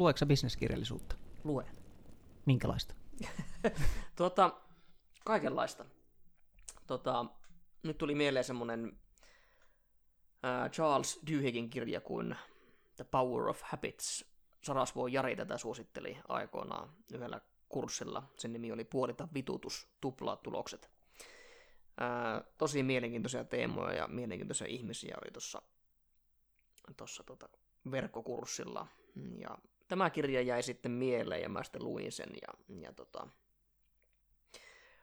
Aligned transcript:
lueeko 0.00 0.18
sä 0.18 0.26
bisneskirjallisuutta? 0.26 1.16
Lue. 1.44 1.66
Minkälaista? 2.46 2.94
Tuota, 4.16 4.60
kaikenlaista. 5.24 5.84
Tota, 6.86 7.26
nyt 7.82 7.98
tuli 7.98 8.14
mieleen 8.14 8.44
semmonen 8.44 8.98
äh, 10.44 10.70
Charles 10.70 11.20
Duhiggin 11.30 11.70
kirja 11.70 12.00
kuin 12.00 12.36
The 12.96 13.04
Power 13.04 13.48
of 13.48 13.60
Habits. 13.62 14.24
Sarasvuo 14.62 15.06
Jari 15.06 15.36
tätä 15.36 15.58
suositteli 15.58 16.18
aikoinaan 16.28 16.92
yhdellä 17.14 17.40
kurssilla. 17.68 18.22
Sen 18.36 18.52
nimi 18.52 18.72
oli 18.72 18.84
Puolita 18.84 19.28
vitutus, 19.34 19.88
tuplaa 20.00 20.36
tulokset. 20.36 20.90
Ää, 22.00 22.44
tosi 22.58 22.82
mielenkiintoisia 22.82 23.44
teemoja 23.44 23.94
ja 23.94 24.08
mielenkiintoisia 24.08 24.66
ihmisiä 24.66 25.16
oli 25.22 25.30
tuossa 25.30 25.62
tossa, 26.96 27.24
tota, 27.24 27.48
verkkokurssilla. 27.90 28.86
Ja 29.38 29.58
tämä 29.90 30.10
kirja 30.10 30.40
jäi 30.40 30.62
sitten 30.62 30.92
mieleen 30.92 31.42
ja 31.42 31.48
mä 31.48 31.62
sitten 31.62 31.84
luin 31.84 32.12
sen. 32.12 32.30
Ja, 32.42 32.76
ja 32.80 32.92
tota, 32.92 33.26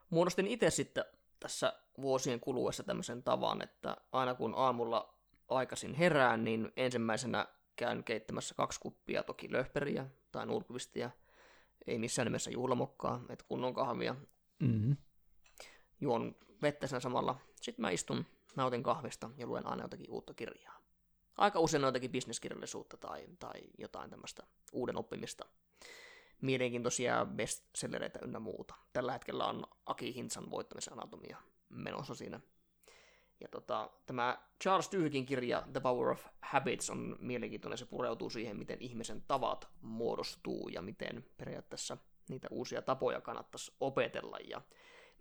muodostin 0.09 0.47
itse 0.47 0.69
sitten 0.69 1.05
tässä 1.39 1.73
vuosien 2.01 2.39
kuluessa 2.39 2.83
tämmöisen 2.83 3.23
tavan, 3.23 3.61
että 3.61 3.97
aina 4.11 4.35
kun 4.35 4.53
aamulla 4.57 5.13
aikaisin 5.49 5.93
herään, 5.93 6.43
niin 6.43 6.71
ensimmäisenä 6.77 7.47
käyn 7.75 8.03
keittämässä 8.03 8.55
kaksi 8.55 8.79
kuppia, 8.79 9.23
toki 9.23 9.51
löhperiä 9.51 10.07
tai 10.31 10.45
nurkvistia, 10.45 11.09
ei 11.87 11.99
missään 11.99 12.25
nimessä 12.25 12.51
juhlamokkaa, 12.51 13.21
että 13.29 13.45
kunnon 13.47 13.73
kahvia. 13.73 14.15
Mm-hmm. 14.59 14.97
Juon 16.01 16.35
vettä 16.61 16.87
sen 16.87 17.01
samalla. 17.01 17.39
Sitten 17.61 17.81
mä 17.81 17.89
istun, 17.89 18.25
nautin 18.55 18.83
kahvista 18.83 19.29
ja 19.37 19.47
luen 19.47 19.65
aina 19.65 19.83
jotakin 19.83 20.11
uutta 20.11 20.33
kirjaa. 20.33 20.81
Aika 21.37 21.59
usein 21.59 21.83
on 21.83 21.87
jotakin 21.87 22.11
bisneskirjallisuutta 22.11 22.97
tai, 22.97 23.27
tai 23.39 23.61
jotain 23.77 24.09
tämmöistä 24.09 24.43
uuden 24.71 24.97
oppimista. 24.97 25.45
Mielenkiintoisia 26.41 27.25
bestsellereitä 27.25 28.19
ynnä 28.23 28.39
muuta. 28.39 28.75
Tällä 28.93 29.11
hetkellä 29.11 29.45
on 29.45 29.63
Aki 29.85 30.15
Hintsan 30.15 30.51
voittamisen 30.51 30.93
anatomia 30.93 31.37
menossa 31.69 32.15
siinä. 32.15 32.39
Ja 33.39 33.47
tota, 33.47 33.89
tämä 34.05 34.37
Charles 34.63 34.91
Duhiggin 34.91 35.25
kirja 35.25 35.63
The 35.73 35.79
Power 35.79 36.09
of 36.09 36.25
Habits 36.41 36.89
on 36.89 37.15
mielenkiintoinen. 37.19 37.77
Se 37.77 37.85
pureutuu 37.85 38.29
siihen, 38.29 38.57
miten 38.57 38.81
ihmisen 38.81 39.23
tavat 39.27 39.67
muodostuu 39.81 40.67
ja 40.67 40.81
miten 40.81 41.25
periaatteessa 41.37 41.97
niitä 42.29 42.47
uusia 42.51 42.81
tapoja 42.81 43.21
kannattaisi 43.21 43.71
opetella. 43.79 44.37
Ja 44.39 44.61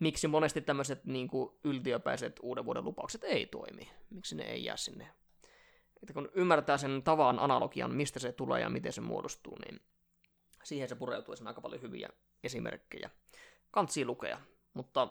miksi 0.01 0.29
monesti 0.29 0.61
tämmöiset 0.61 1.05
niin 1.05 1.29
yltiöpäiset 1.65 2.41
uuden 2.43 2.65
vuoden 2.65 2.85
lupaukset 2.85 3.25
ei 3.25 3.47
toimi. 3.47 3.91
Miksi 4.11 4.37
ne 4.37 4.45
ei 4.45 4.65
jää 4.65 4.77
sinne. 4.77 5.09
Että 6.03 6.13
kun 6.13 6.29
ymmärtää 6.35 6.79
sen 6.79 7.03
tavan 7.03 7.39
analogian, 7.39 7.95
mistä 7.95 8.19
se 8.19 8.33
tulee 8.33 8.61
ja 8.61 8.71
miten 8.71 8.93
se 8.93 9.01
muodostuu, 9.01 9.57
niin 9.65 9.81
siihen 10.65 10.89
se 10.89 10.95
pureutuu 10.95 11.35
aika 11.45 11.61
paljon 11.61 11.83
hyviä 11.83 12.09
esimerkkejä. 12.45 13.11
Kantsii 13.71 14.05
lukea, 14.05 14.39
mutta 14.75 15.09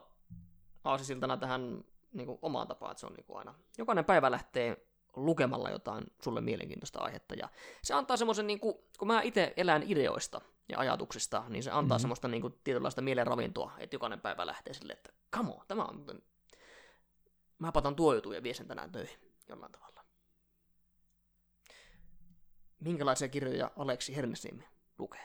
aasisiltana 0.84 1.38
tähän 1.38 1.84
niin 2.14 2.26
kuin 2.28 2.40
omaan 2.42 2.68
tapaan, 2.68 2.92
että 2.92 3.00
se 3.00 3.06
on 3.06 3.14
niin 3.14 3.26
kuin 3.26 3.38
aina, 3.38 3.54
jokainen 3.78 4.06
päivä 4.06 4.32
lähtee 4.32 4.88
lukemalla 5.16 5.70
jotain 5.70 6.04
sulle 6.22 6.42
mielenkiintoista 6.42 7.00
aihetta, 7.00 7.36
ja 7.36 7.50
se 7.82 7.94
antaa 7.94 8.18
semmoisen, 8.18 8.48
niin 8.48 8.60
kuin, 8.60 8.76
kun 9.00 9.08
mä 9.08 9.22
itse 9.22 9.54
elän 9.58 9.84
ideoista 9.84 10.42
ja 10.70 10.80
ajatuksista, 10.80 11.44
niin 11.50 11.64
se 11.64 11.70
antaa 11.70 11.84
mm-hmm. 11.84 12.02
semmoista 12.02 12.28
niin 12.28 12.42
kuin, 12.42 12.60
tietynlaista 12.64 13.02
mielenravintoa, 13.02 13.72
että 13.78 13.96
jokainen 13.96 14.22
päivä 14.22 14.46
lähtee 14.46 14.74
silleen, 14.74 14.98
että 14.98 15.14
come 15.36 15.50
on, 15.50 15.62
tämä 15.68 15.84
on, 15.84 16.06
mä 17.60 17.72
patan 17.72 17.96
tuo 17.96 18.14
jutu 18.14 18.32
ja 18.32 18.44
vie 18.44 18.54
sen 18.54 18.68
tänään 18.68 18.92
töihin 18.92 19.20
jollain 19.50 19.72
tavalla. 19.72 19.95
Minkälaisia 22.80 23.28
kirjoja 23.28 23.72
Aleksi 23.78 24.16
Hernesniemi 24.16 24.64
lukee? 25.00 25.22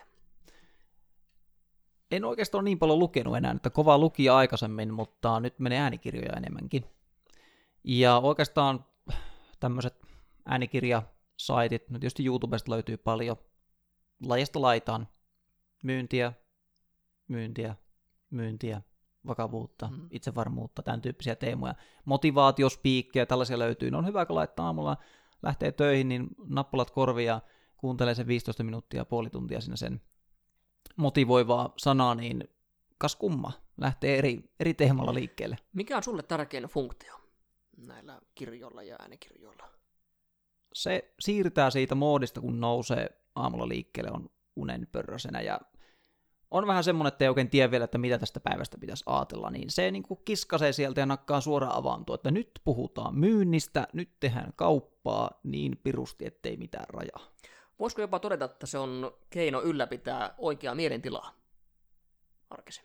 En 2.11 2.25
oikeastaan 2.25 2.65
niin 2.65 2.79
paljon 2.79 2.99
lukenut 2.99 3.37
enää, 3.37 3.53
että 3.53 3.71
kovaa 3.71 3.99
luki 3.99 4.29
aikaisemmin, 4.29 4.95
mutta 4.95 5.41
nyt 5.41 5.59
menee 5.59 5.79
äänikirjoja 5.79 6.37
enemmänkin. 6.37 6.85
Ja 7.85 8.19
oikeastaan 8.19 8.85
tämmöiset 9.61 9.95
äänikirjasaitit, 10.47 11.91
no 11.91 11.99
tietysti 11.99 12.27
YouTubesta 12.27 12.71
löytyy 12.71 12.97
paljon 12.97 13.37
lajista 14.27 14.63
laitaan 14.63 15.09
myyntiä, 15.83 16.33
myyntiä, 17.29 17.77
myyntiä, 18.31 18.83
vakavuutta, 19.27 19.89
mm. 19.89 20.09
itsevarmuutta, 20.11 20.83
tämän 20.83 21.03
tyyppisiä 21.03 21.37
teemoja. 21.37 21.75
Motivaatiospiikkejä, 22.05 23.27
tällaisia 23.27 23.59
löytyy. 23.59 23.91
Ne 23.91 23.97
on 23.97 24.07
hyvä, 24.07 24.27
kun 24.27 24.37
laittaa 24.37 24.67
aamulla 24.67 24.97
lähtee 25.43 25.73
töihin, 25.73 26.09
niin 26.09 26.29
nappulat 26.49 26.91
korvia 26.91 27.33
ja 27.33 27.41
kuuntelee 27.77 28.15
sen 28.15 28.27
15 28.27 28.65
minuuttia, 28.65 29.05
puoli 29.05 29.31
tuntia 29.31 29.61
sinne 29.61 29.77
sen 29.77 30.01
motivoivaa 30.97 31.73
sanaa, 31.77 32.15
niin 32.15 32.49
kas 32.99 33.17
kumma, 33.17 33.53
lähtee 33.77 34.19
eri, 34.19 34.51
eri 34.61 34.75
teemalla 34.75 35.15
liikkeelle. 35.15 35.57
Mikä 35.73 35.97
on 35.97 36.03
sulle 36.03 36.23
tärkein 36.23 36.65
funktio 36.65 37.21
näillä 37.77 38.21
kirjoilla 38.35 38.83
ja 38.83 38.97
äänikirjoilla? 39.01 39.69
Se 40.75 41.15
siirtää 41.21 41.71
siitä 41.71 41.95
moodista, 41.95 42.41
kun 42.41 42.61
nousee 42.61 43.23
aamulla 43.35 43.69
liikkeelle, 43.69 44.11
on 44.11 44.31
unen 44.57 44.89
pörrösenä 44.93 45.41
ja 45.41 45.61
on 46.51 46.67
vähän 46.67 46.85
semmoinen, 46.85 47.13
että 47.13 47.25
ei 47.25 47.29
oikein 47.29 47.51
tiedä 47.51 47.71
vielä, 47.71 47.85
että 47.85 47.99
mitä 47.99 48.19
tästä 48.19 48.41
päivästä 48.41 48.79
pitäisi 48.79 49.05
ajatella, 49.07 49.51
niin 49.51 49.71
se 49.71 49.91
niin 49.91 50.03
kuin 50.03 50.21
kiskasee 50.25 50.73
sieltä 50.73 51.01
ja 51.01 51.07
nakkaa 51.07 51.41
suoraan 51.41 51.77
avaantua, 51.77 52.15
että 52.15 52.31
nyt 52.31 52.51
puhutaan 52.65 53.19
myynnistä, 53.19 53.89
nyt 53.93 54.11
tehdään 54.21 54.53
kauppaa 54.57 55.41
niin 55.43 55.81
pirusti, 55.83 56.27
ettei 56.27 56.57
mitään 56.57 56.87
rajaa. 56.89 57.27
Voisiko 57.79 58.03
jopa 58.03 58.19
todeta, 58.19 58.45
että 58.45 58.67
se 58.67 58.79
on 58.79 59.13
keino 59.31 59.63
ylläpitää 59.63 60.35
oikeaa 60.39 60.75
mielentilaa 60.75 61.35
arkisin? 62.51 62.85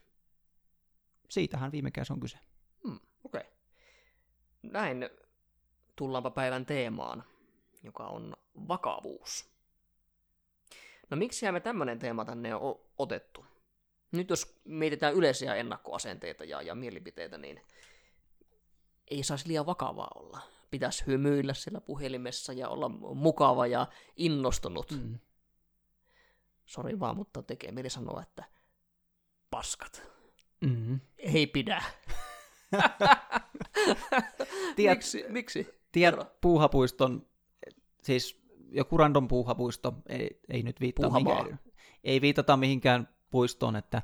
Siitähän 1.29 1.71
viime 1.71 1.91
kädessä 1.91 2.13
on 2.13 2.19
kyse. 2.19 2.37
Hmm, 2.87 2.99
Okei. 3.23 3.41
Okay. 3.41 3.51
Näin 4.63 5.09
tullaanpa 5.95 6.31
päivän 6.31 6.65
teemaan, 6.65 7.23
joka 7.83 8.07
on 8.07 8.35
vakavuus. 8.67 9.49
No 11.09 11.17
miksi 11.17 11.51
me 11.51 11.59
tämmöinen 11.59 11.99
teema 11.99 12.25
tänne 12.25 12.55
on 12.55 12.79
otettu? 12.97 13.45
Nyt 14.15 14.29
jos 14.29 14.59
mietitään 14.65 15.13
yleisiä 15.13 15.55
ennakkoasenteita 15.55 16.43
ja, 16.43 16.61
ja 16.61 16.75
mielipiteitä, 16.75 17.37
niin 17.37 17.61
ei 19.07 19.23
saisi 19.23 19.47
liian 19.47 19.65
vakavaa 19.65 20.11
olla 20.15 20.41
pitäisi 20.75 21.03
hymyillä 21.07 21.53
siellä 21.53 21.81
puhelimessa 21.81 22.53
ja 22.53 22.69
olla 22.69 22.89
mukava 23.15 23.67
ja 23.67 23.87
innostunut. 24.15 24.91
Mm. 24.91 25.19
Sori 26.65 26.99
vaan, 26.99 27.17
mutta 27.17 27.43
tekee 27.43 27.71
mieli 27.71 27.89
sanoa, 27.89 28.21
että 28.21 28.43
paskat. 29.51 30.01
Mm. 30.61 30.99
Ei 31.17 31.47
pidä. 31.47 31.83
tiedät, 34.75 34.97
miksi? 34.97 35.25
miksi? 35.29 35.67
Tiedät 35.91 36.41
puuhapuiston, 36.41 37.27
siis 38.01 38.41
joku 38.69 38.97
random 38.97 39.27
puuhapuisto, 39.27 39.93
ei, 40.09 40.39
ei 40.49 40.63
nyt 40.63 40.79
viittaa 40.79 41.09
mihinkään, 41.09 41.59
ei 42.03 42.21
viitata 42.21 42.57
mihinkään 42.57 43.14
puistoon, 43.35 43.75
että 43.75 44.01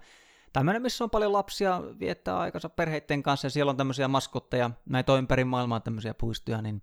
tämmöinen, 0.54 0.82
missä 0.82 1.04
on 1.04 1.10
paljon 1.10 1.34
lapsia, 1.34 1.82
viettää 2.00 2.40
aikansa 2.40 2.70
perheiden 2.70 3.24
kanssa 3.24 3.46
ja 3.46 3.50
siellä 3.50 3.70
on 3.70 3.78
tämmöisiä 3.78 4.08
maskotteja, 4.08 4.72
näitä 4.86 5.14
on 5.14 5.20
ympäri 5.20 5.44
maailmaa 5.44 5.80
tämmöisiä 5.80 6.14
puistoja, 6.14 6.62
niin 6.62 6.82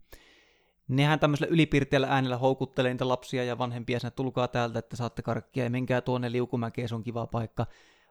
nehän 0.88 1.20
tämmöisellä 1.20 1.52
ylipirteellä 1.52 2.06
äänellä 2.10 2.36
houkuttelee 2.38 2.92
niitä 2.92 3.08
lapsia 3.08 3.44
ja 3.44 3.58
vanhempia 3.58 4.00
sinne, 4.00 4.10
tulkaa 4.10 4.48
täältä, 4.48 4.78
että 4.78 4.96
saatte 4.96 5.22
karkkia 5.22 5.64
ja 5.64 5.70
menkää 5.70 6.00
tuonne 6.00 6.32
liukumäkeen, 6.32 6.88
se 6.88 6.94
on 6.94 7.02
kiva 7.02 7.26
paikka. 7.26 7.66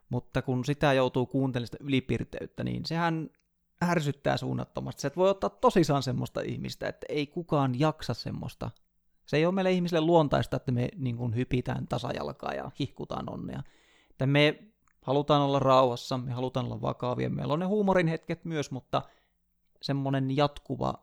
Mutta 0.09 0.41
kun 0.41 0.65
sitä 0.65 0.93
joutuu 0.93 1.25
kuuntelemaan 1.25 1.67
sitä 1.67 1.77
ylipirteyttä, 1.83 2.63
niin 2.63 2.85
sehän 2.85 3.29
ärsyttää 3.83 4.37
suunnattomasti. 4.37 5.01
Sä 5.01 5.07
et 5.07 5.17
voi 5.17 5.29
ottaa 5.29 5.49
tosissaan 5.49 6.03
semmoista 6.03 6.41
ihmistä, 6.41 6.87
että 6.87 7.05
ei 7.09 7.27
kukaan 7.27 7.79
jaksa 7.79 8.13
semmoista. 8.13 8.71
Se 9.25 9.37
ei 9.37 9.45
ole 9.45 9.53
meille 9.53 9.71
ihmisille 9.71 10.01
luontaista, 10.01 10.57
että 10.57 10.71
me 10.71 10.89
niin 10.95 11.17
kuin 11.17 11.35
hypitään 11.35 11.87
tasajalkaa 11.87 12.53
ja 12.53 12.71
hihkutaan 12.79 13.33
onnea. 13.33 13.63
Että 14.17 14.25
me 14.25 14.63
halutaan 15.01 15.41
olla 15.41 15.59
rauhassa, 15.59 16.17
me 16.17 16.31
halutaan 16.31 16.65
olla 16.65 16.81
vakavia, 16.81 17.29
meillä 17.29 17.53
on 17.53 17.59
ne 17.59 17.65
huumorin 17.65 18.07
hetket 18.07 18.45
myös, 18.45 18.71
mutta 18.71 19.01
semmoinen 19.81 20.37
jatkuva, 20.37 20.93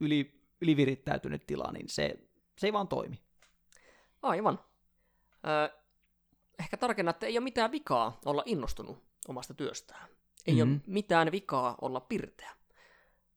yli, 0.00 0.42
ylivirittäytynyt 0.60 1.46
tila, 1.46 1.72
niin 1.72 1.88
se, 1.88 2.18
se 2.58 2.66
ei 2.66 2.72
vaan 2.72 2.88
toimi. 2.88 3.22
Aivan. 4.22 4.60
Ehkä 6.58 6.76
tarkenna, 6.76 7.10
että 7.10 7.26
ei 7.26 7.38
ole 7.38 7.44
mitään 7.44 7.72
vikaa 7.72 8.20
olla 8.24 8.42
innostunut 8.46 9.02
omasta 9.28 9.54
työstään. 9.54 10.08
Ei 10.46 10.54
mm-hmm. 10.54 10.72
ole 10.72 10.80
mitään 10.86 11.32
vikaa 11.32 11.74
olla 11.80 12.00
pirteä. 12.00 12.50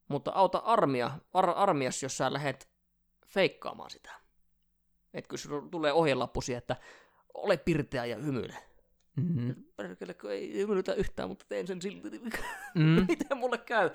Mutta 0.08 0.31
auta 0.31 0.58
armia, 0.58 1.12
ar- 1.34 1.58
armias, 1.58 2.04
jos 2.04 2.18
sä 2.18 2.34
lähet 2.34 2.70
feikkaamaan 3.28 3.90
sitä. 3.90 4.12
Että 5.13 5.30
kun 5.30 5.72
tulee 5.72 5.94
ohjelappusi, 5.94 6.54
että 6.54 6.75
ole 7.34 7.58
pirteä 7.58 8.06
ja 8.06 8.16
hymyile. 8.16 8.67
Mm-hmm. 9.18 9.56
Perkele, 9.75 10.14
kun 10.14 10.31
ei 10.31 10.54
hymyilytä 10.54 10.94
yhtään, 10.94 11.30
mutta 11.30 11.46
teen 11.50 11.68
sen 11.68 11.81
silti. 11.81 12.10
Mm-hmm. 12.75 13.06
Miten 13.08 13.38
mulle 13.38 13.58
käy? 13.58 13.90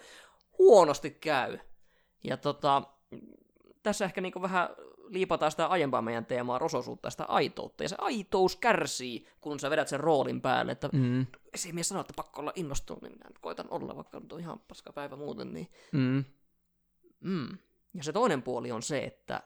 Huonosti 0.59 1.11
käy. 1.11 1.59
Ja 2.25 2.37
tota, 2.37 2.83
tässä 3.83 4.05
ehkä 4.05 4.21
niinku 4.21 4.43
vähän 4.43 4.69
liipataan 5.09 5.51
sitä 5.51 5.67
aiempaa 5.67 6.03
meidän 6.03 6.27
teemaa, 6.27 6.59
rososuutta, 6.59 7.11
sitä 7.11 7.25
aitoutta, 7.25 7.83
ja 7.83 7.89
se 7.89 7.97
aitous 7.99 8.57
kärsii, 8.57 9.27
kun 9.41 9.61
sä 9.61 9.71
vedät 9.71 9.89
sen 9.89 10.01
roolin 10.01 10.41
päälle, 10.41 10.73
että 10.73 10.89
Mm. 10.93 11.27
esimies 11.55 11.89
sanoo, 11.89 12.01
että 12.01 12.13
pakko 12.17 12.41
olla 12.41 12.53
innostunut, 12.55 13.03
niin 13.03 13.13
minä 13.13 13.29
nyt 13.29 13.39
koitan 13.39 13.67
olla, 13.71 13.97
vaikka 13.97 14.21
nyt 14.21 14.33
on 14.33 14.41
ihan 14.41 14.59
paska 14.69 14.93
päivä 14.93 15.17
muuten, 15.17 15.53
niin 15.53 15.69
Mm. 15.93 16.25
mm. 17.21 17.49
Ja 17.95 18.05
se 18.05 18.13
toinen 18.13 18.43
puoli 18.43 18.73
on 18.73 18.83
se, 18.83 19.05
että 19.05 19.43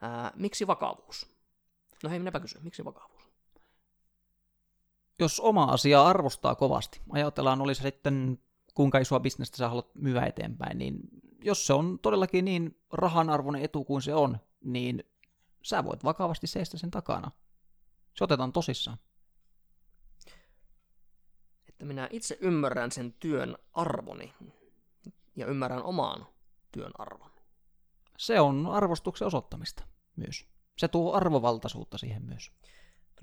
ää, 0.00 0.32
miksi 0.36 0.66
vakavuus? 0.66 1.26
No 2.02 2.10
hei, 2.10 2.18
minäpä 2.18 2.40
kysyn, 2.40 2.64
miksi 2.64 2.84
vakavuus? 2.84 3.11
Jos 5.18 5.40
oma 5.40 5.64
asia 5.64 6.02
arvostaa 6.02 6.54
kovasti, 6.54 7.00
ajatellaan 7.10 7.60
oli 7.60 7.74
se 7.74 7.82
sitten 7.82 8.38
kuinka 8.74 8.98
isoa 8.98 9.20
bisnestä 9.20 9.56
sä 9.56 9.68
haluat 9.68 9.94
myydä 9.94 10.26
eteenpäin, 10.26 10.78
niin 10.78 10.98
jos 11.42 11.66
se 11.66 11.72
on 11.72 11.98
todellakin 12.02 12.44
niin 12.44 12.80
rahanarvoinen 12.92 13.62
etu 13.62 13.84
kuin 13.84 14.02
se 14.02 14.14
on, 14.14 14.38
niin 14.64 15.04
sä 15.62 15.84
voit 15.84 16.04
vakavasti 16.04 16.46
seistä 16.46 16.78
sen 16.78 16.90
takana. 16.90 17.30
Se 18.14 18.24
otetaan 18.24 18.52
tosissaan. 18.52 18.98
Että 21.68 21.84
minä 21.84 22.08
itse 22.10 22.38
ymmärrän 22.40 22.92
sen 22.92 23.12
työn 23.12 23.56
arvoni 23.72 24.34
ja 25.36 25.46
ymmärrän 25.46 25.82
omaan 25.82 26.26
työn 26.72 26.92
arvon. 26.98 27.30
Se 28.18 28.40
on 28.40 28.66
arvostuksen 28.66 29.26
osoittamista 29.26 29.84
myös. 30.16 30.48
Se 30.78 30.88
tuo 30.88 31.12
arvovaltaisuutta 31.12 31.98
siihen 31.98 32.24
myös. 32.24 32.52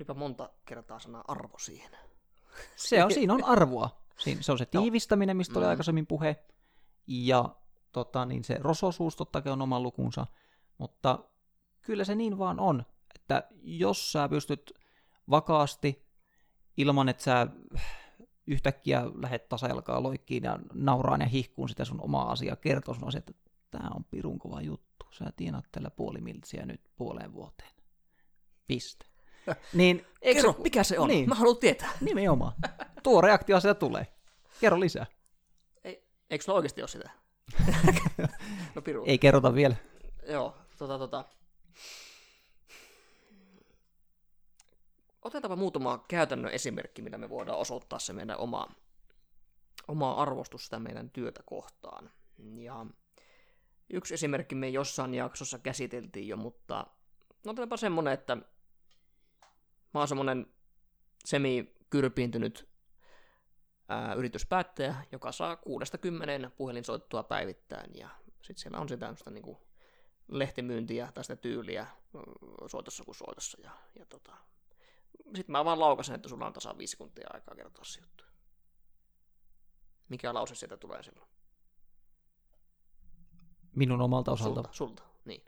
Tulipa 0.00 0.14
monta 0.14 0.50
kertaa 0.64 0.98
sana 0.98 1.24
arvo 1.28 1.58
siihen. 1.58 1.90
Se 2.76 3.04
on, 3.04 3.10
siinä 3.10 3.34
on 3.34 3.44
arvoa. 3.44 4.02
Siinä, 4.18 4.42
se 4.42 4.52
on 4.52 4.58
se 4.58 4.66
tiivistäminen, 4.80 5.36
mistä 5.36 5.58
oli 5.58 5.64
Mm. 5.66 5.70
aikaisemmin 5.70 6.06
puhe. 6.06 6.44
Ja 7.06 7.56
tota, 7.92 8.24
niin 8.26 8.44
se 8.44 8.56
rososuus 8.60 9.16
totta 9.16 9.42
on 9.52 9.62
oma 9.62 9.80
lukunsa. 9.80 10.26
Mutta 10.78 11.18
kyllä 11.80 12.04
se 12.04 12.14
niin 12.14 12.38
vaan 12.38 12.60
on, 12.60 12.84
että 13.14 13.48
jos 13.62 14.12
sä 14.12 14.28
pystyt 14.28 14.72
vakaasti, 15.30 16.06
ilman 16.76 17.08
että 17.08 17.22
sä 17.22 17.46
yhtäkkiä 18.46 19.02
lähdet 19.14 19.48
tasajalkaa 19.48 20.02
loikkiin 20.02 20.44
ja 20.44 20.58
nauraan 20.74 21.20
ja 21.20 21.26
hihkuun 21.26 21.68
sitä 21.68 21.84
sun 21.84 22.00
omaa 22.00 22.30
asiaa, 22.32 22.56
kertoo 22.56 22.94
sun 22.94 23.08
asiaa, 23.08 23.18
että 23.18 23.32
tämä 23.70 23.88
on 23.94 24.04
pirun 24.04 24.38
kova 24.38 24.60
juttu. 24.60 25.06
Sä 25.10 25.32
tienat 25.36 25.64
tällä 25.72 25.90
puoli 25.90 26.20
miltsiä 26.20 26.66
nyt 26.66 26.80
puoleen 26.96 27.32
vuoteen. 27.32 27.74
Piste. 28.66 29.09
Niin, 29.72 30.06
eikö 30.22 30.40
Kerro, 30.40 30.52
se, 30.52 30.62
mikä 30.62 30.84
se 30.84 30.98
on? 30.98 31.08
Niin. 31.08 31.28
Mä 31.28 31.34
haluan 31.34 31.56
tietää. 31.56 31.90
Nimenomaan. 32.00 32.52
Tuo 33.02 33.20
reaktio 33.20 33.60
sieltä 33.60 33.78
tulee. 33.78 34.06
Kerro 34.60 34.80
lisää. 34.80 35.06
Eikö 36.30 36.44
sulla 36.44 36.56
oikeasti 36.56 36.82
ole 36.82 36.88
sitä? 36.88 37.10
no 38.74 38.82
piru. 38.82 39.04
Ei 39.06 39.18
kerrota 39.18 39.54
vielä. 39.54 39.76
Joo, 40.28 40.56
tota 40.78 40.98
tota. 40.98 41.24
Otetaanpa 45.22 45.56
muutama 45.56 46.04
käytännön 46.08 46.52
esimerkki, 46.52 47.02
millä 47.02 47.18
me 47.18 47.28
voidaan 47.28 47.58
osoittaa 47.58 47.98
se 47.98 48.12
meidän 48.12 48.38
oma, 48.38 48.68
oma 49.88 50.12
arvostus 50.12 50.64
sitä 50.64 50.78
meidän 50.78 51.10
työtä 51.10 51.42
kohtaan. 51.44 52.10
Ja 52.56 52.86
yksi 53.90 54.14
esimerkki 54.14 54.54
me 54.54 54.68
jossain 54.68 55.14
jaksossa 55.14 55.58
käsiteltiin 55.58 56.28
jo, 56.28 56.36
mutta 56.36 56.86
no 57.44 57.50
otetaanpa 57.50 57.76
semmonen, 57.76 58.12
että 58.12 58.36
mä 59.94 60.00
oon 60.00 60.08
semmonen 60.08 60.46
semi-kyrpiintynyt 61.24 62.68
ää, 63.88 64.14
yrityspäättäjä, 64.14 64.94
joka 65.12 65.32
saa 65.32 65.56
kuudesta 65.56 65.98
kymmeneen 65.98 66.52
puhelinsoittoa 66.56 67.22
päivittäin, 67.22 67.90
ja 67.94 68.08
sitten 68.42 68.58
siellä 68.58 68.78
on 68.78 68.88
sitä 68.88 69.00
tämmöistä 69.00 69.30
niinku 69.30 69.60
lehtimyyntiä 70.28 71.12
tai 71.14 71.24
sitä 71.24 71.36
tyyliä 71.36 71.86
soitossa 72.66 73.04
kuin 73.04 73.14
soitossa, 73.14 73.58
ja, 73.62 73.70
ja 73.98 74.06
tota, 74.06 74.36
sitten 75.24 75.52
mä 75.52 75.64
vaan 75.64 75.80
laukasen, 75.80 76.14
että 76.14 76.28
sulla 76.28 76.46
on 76.46 76.52
tasan 76.52 76.78
viisi 76.78 76.90
sekuntia 76.90 77.28
aikaa 77.32 77.54
kertoa 77.54 77.84
se 77.84 78.00
juttu. 78.00 78.24
Mikä 80.08 80.34
lause 80.34 80.54
sieltä 80.54 80.76
tulee 80.76 81.02
silloin? 81.02 81.30
Minun 83.76 84.00
omalta 84.00 84.32
osalta. 84.32 84.54
Sulta, 84.54 84.72
sulta, 84.72 85.02
niin. 85.24 85.44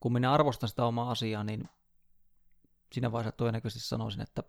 Kun 0.00 0.12
minä 0.12 0.32
arvostan 0.32 0.68
sitä 0.68 0.84
omaa 0.84 1.10
asiaa, 1.10 1.44
niin 1.44 1.68
siinä 2.92 3.12
vaiheessa 3.12 3.36
todennäköisesti 3.36 3.88
sanoisin, 3.88 4.20
että 4.20 4.42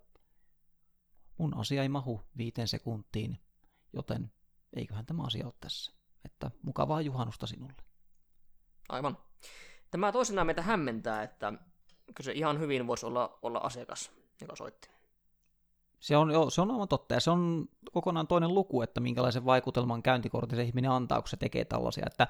mun 1.37 1.57
asia 1.57 1.81
ei 1.81 1.89
mahu 1.89 2.21
viiteen 2.37 2.67
sekuntiin, 2.67 3.39
joten 3.93 4.31
eiköhän 4.73 5.05
tämä 5.05 5.23
asia 5.23 5.45
ole 5.45 5.53
tässä. 5.59 5.91
Että 6.25 6.51
mukavaa 6.61 7.01
juhannusta 7.01 7.47
sinulle. 7.47 7.73
Aivan. 8.89 9.17
Tämä 9.91 10.11
toisenaan 10.11 10.47
meitä 10.47 10.61
hämmentää, 10.61 11.23
että 11.23 11.53
kyllä 12.15 12.25
se 12.25 12.31
ihan 12.31 12.59
hyvin 12.59 12.87
voisi 12.87 13.05
olla, 13.05 13.39
olla 13.41 13.59
asiakas, 13.59 14.11
joka 14.41 14.55
soitti. 14.55 14.89
Se 15.99 16.17
on, 16.17 16.31
joo, 16.31 16.49
se 16.49 16.61
on 16.61 16.71
aivan 16.71 16.87
totta, 16.87 17.13
ja 17.13 17.19
se 17.19 17.31
on 17.31 17.69
kokonaan 17.91 18.27
toinen 18.27 18.53
luku, 18.53 18.81
että 18.81 18.99
minkälaisen 18.99 19.45
vaikutelman 19.45 20.03
käyntikortin 20.03 20.55
se 20.55 20.63
ihminen 20.63 20.91
antaa, 20.91 21.21
kun 21.21 21.29
se 21.29 21.37
tekee 21.37 21.65
tällaisia, 21.65 22.05
että 22.07 22.27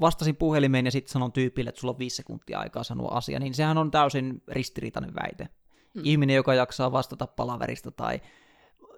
vastasin 0.00 0.36
puhelimeen 0.36 0.84
ja 0.84 0.90
sitten 0.90 1.12
sanon 1.12 1.32
tyypille, 1.32 1.68
että 1.68 1.80
sulla 1.80 1.92
on 1.92 1.98
viisi 1.98 2.16
sekuntia 2.16 2.58
aikaa 2.58 2.82
sanoa 2.82 3.08
asia, 3.08 3.38
niin 3.38 3.54
sehän 3.54 3.78
on 3.78 3.90
täysin 3.90 4.42
ristiriitainen 4.48 5.14
väite. 5.14 5.48
Hmm. 5.94 6.02
Ihminen, 6.04 6.36
joka 6.36 6.54
jaksaa 6.54 6.92
vastata 6.92 7.26
palaverista 7.26 7.90
tai 7.90 8.20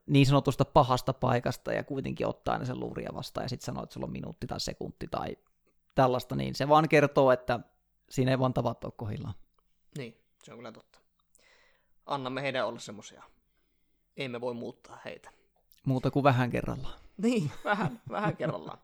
niin 0.06 0.26
sanotusta 0.26 0.64
pahasta 0.64 1.12
paikasta 1.12 1.72
ja 1.72 1.84
kuitenkin 1.84 2.26
ottaa 2.26 2.54
aina 2.54 2.64
sen 2.64 2.80
luuria 2.80 3.10
vastaan 3.14 3.44
ja 3.44 3.48
sitten 3.48 3.64
sanoo, 3.64 3.82
että 3.82 3.94
sulla 3.94 4.06
on 4.06 4.12
minuutti 4.12 4.46
tai 4.46 4.60
sekunti 4.60 5.08
tai 5.10 5.36
tällaista, 5.94 6.36
niin 6.36 6.54
se 6.54 6.68
vaan 6.68 6.88
kertoo, 6.88 7.32
että 7.32 7.60
siinä 8.10 8.30
ei 8.30 8.38
vaan 8.38 8.54
tavat 8.54 8.84
ole 8.84 8.92
kohdillaan. 8.96 9.34
Niin, 9.98 10.20
se 10.42 10.52
on 10.52 10.58
kyllä 10.58 10.72
totta. 10.72 10.98
Annamme 12.06 12.42
heidän 12.42 12.66
olla 12.66 12.78
semmoisia. 12.78 13.22
Emme 14.16 14.40
voi 14.40 14.54
muuttaa 14.54 15.00
heitä. 15.04 15.30
Muuta 15.84 16.10
kuin 16.10 16.24
vähän 16.24 16.50
kerrallaan. 16.50 17.00
Niin, 17.16 17.50
vähän, 17.64 18.00
vähän 18.10 18.36
kerrallaan. 18.36 18.78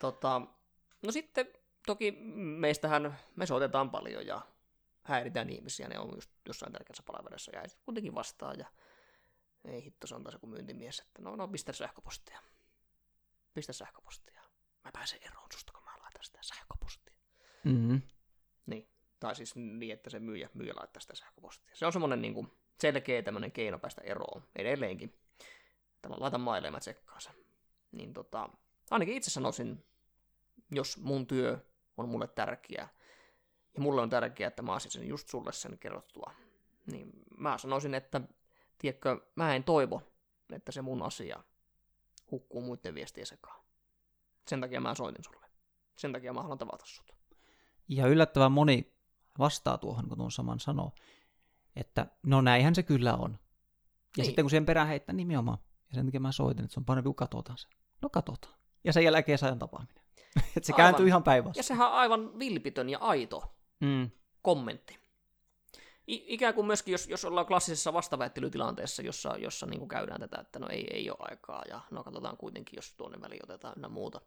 Tota, 0.00 0.42
no 1.02 1.12
sitten 1.12 1.48
toki 1.86 2.12
meistähän 2.36 3.18
me 3.36 3.46
soitetaan 3.46 3.90
paljon 3.90 4.26
ja 4.26 4.40
häiritään 5.02 5.50
ihmisiä, 5.50 5.88
ne 5.88 5.98
on 5.98 6.12
just 6.14 6.30
jossain 6.48 6.72
tärkeässä 6.72 7.02
palaverissa 7.06 7.52
ja 7.56 7.62
kuitenkin 7.84 8.14
vastaa 8.14 8.54
ja 8.54 8.66
ei 9.64 9.84
hitto, 9.84 10.06
se 10.06 10.14
on 10.14 10.22
taas 10.22 10.34
joku 10.34 10.46
myyntimies, 10.46 10.98
että 10.98 11.22
no, 11.22 11.36
no 11.36 11.48
pistä 11.48 11.72
sähköpostia. 11.72 12.40
Pistä 13.54 13.72
sähköpostia. 13.72 14.42
Mä 14.84 14.90
pääsen 14.92 15.18
eroon 15.22 15.48
susta, 15.52 15.72
kun 15.72 15.82
mä 15.84 15.92
laitan 16.02 16.24
sitä 16.24 16.38
sähköpostia. 16.42 17.14
Mm-hmm. 17.64 18.02
Niin, 18.66 18.88
tai 19.20 19.36
siis 19.36 19.56
niin, 19.56 19.92
että 19.92 20.10
se 20.10 20.20
myyjä, 20.20 20.48
myyjä 20.54 20.72
laittaa 20.76 21.00
sitä 21.00 21.14
sähköpostia. 21.14 21.74
Se 21.74 21.86
on 21.86 21.92
semmoinen 21.92 22.22
niin 22.22 22.34
kuin 22.34 22.52
selkeä 22.80 23.22
tämmöinen 23.22 23.52
keino 23.52 23.78
päästä 23.78 24.02
eroon 24.02 24.42
edelleenkin. 24.56 25.18
Tällä 26.02 26.16
laita 26.20 26.38
maille 26.38 26.68
ja 26.68 26.72
mä 26.72 26.80
tsekkaan 26.80 27.20
sen. 27.20 27.34
Niin 27.92 28.12
tota, 28.12 28.48
ainakin 28.90 29.16
itse 29.16 29.30
sanoisin, 29.30 29.84
jos 30.72 30.98
mun 30.98 31.26
työ 31.26 31.58
on 31.96 32.08
mulle 32.08 32.28
tärkeä, 32.28 32.88
ja 33.74 33.80
mulle 33.82 34.00
on 34.00 34.10
tärkeää, 34.10 34.48
että 34.48 34.62
mä 34.62 34.78
saisin 34.78 35.08
just 35.08 35.28
sulle 35.28 35.52
sen 35.52 35.78
kerrottua, 35.78 36.32
niin 36.86 37.12
mä 37.38 37.58
sanoisin, 37.58 37.94
että 37.94 38.20
tiedätkö, 38.78 39.20
mä 39.36 39.54
en 39.54 39.64
toivo, 39.64 40.02
että 40.52 40.72
se 40.72 40.82
mun 40.82 41.02
asia 41.02 41.44
hukkuu 42.30 42.62
muiden 42.62 42.94
viestien 42.94 43.26
sekaan. 43.26 43.62
Sen 44.48 44.60
takia 44.60 44.80
mä 44.80 44.94
soitin 44.94 45.24
sulle. 45.24 45.46
Sen 45.96 46.12
takia 46.12 46.32
mä 46.32 46.40
haluan 46.42 46.58
tavata 46.58 46.84
sut. 46.86 47.12
Ja 47.88 48.06
yllättävän 48.06 48.52
moni 48.52 48.92
vastaa 49.38 49.78
tuohon, 49.78 50.08
kun 50.08 50.18
tuon 50.18 50.30
saman 50.30 50.60
sanoo, 50.60 50.92
että 51.76 52.06
no 52.22 52.40
näinhän 52.40 52.74
se 52.74 52.82
kyllä 52.82 53.16
on. 53.16 53.30
Ja 53.32 53.38
Niin. 54.16 54.26
sitten 54.26 54.44
kun 54.44 54.50
siihen 54.50 54.66
perään 54.66 54.88
heittää 54.88 55.14
nimenomaan, 55.14 55.58
ja 55.88 55.94
sen 55.94 56.06
takia 56.06 56.20
mä 56.20 56.32
soitin, 56.32 56.64
että 56.64 56.74
se 56.74 56.80
on 56.80 56.84
parempi 56.84 57.06
kuin 57.06 57.14
katsotaan 57.14 57.58
se. 57.58 57.68
No 58.02 58.08
katsotaan. 58.08 58.54
Ja 58.84 58.92
sen 58.92 59.04
jälkeen 59.04 59.38
sajan 59.38 59.58
tapaaminen. 59.58 59.91
että 60.56 60.66
se 60.66 60.72
Aivan. 60.72 60.76
kääntyy 60.84 61.06
ihan 61.06 61.20
Ja 61.20 61.24
päinvastoin. 61.24 61.64
sehän 61.64 61.86
on 61.88 61.94
aivan 61.94 62.38
vilpitön 62.38 62.88
ja 62.88 62.98
aito 62.98 63.54
Mm. 63.80 64.10
kommentti. 64.42 64.98
I- 66.08 66.24
ikään 66.34 66.54
kuin 66.54 66.66
myöskin, 66.66 66.92
jos, 66.92 67.08
jos 67.08 67.24
ollaan 67.24 67.46
klassisessa 67.46 67.92
vastaväittelytilanteessa, 67.92 69.02
jossa, 69.02 69.36
jossa 69.38 69.66
niin 69.66 69.78
kuin 69.78 69.88
käydään 69.88 70.20
tätä, 70.20 70.40
että 70.40 70.58
no 70.58 70.68
ei, 70.70 70.86
ei 70.90 71.10
ole 71.10 71.18
aikaa, 71.20 71.62
ja 71.68 71.80
no 71.90 72.04
katsotaan 72.04 72.36
kuitenkin, 72.36 72.76
jos 72.76 72.94
tuonne 72.94 73.20
väliin 73.20 73.44
otetaan 73.44 73.74
ynnä 73.76 73.88
muuta. 73.88 74.20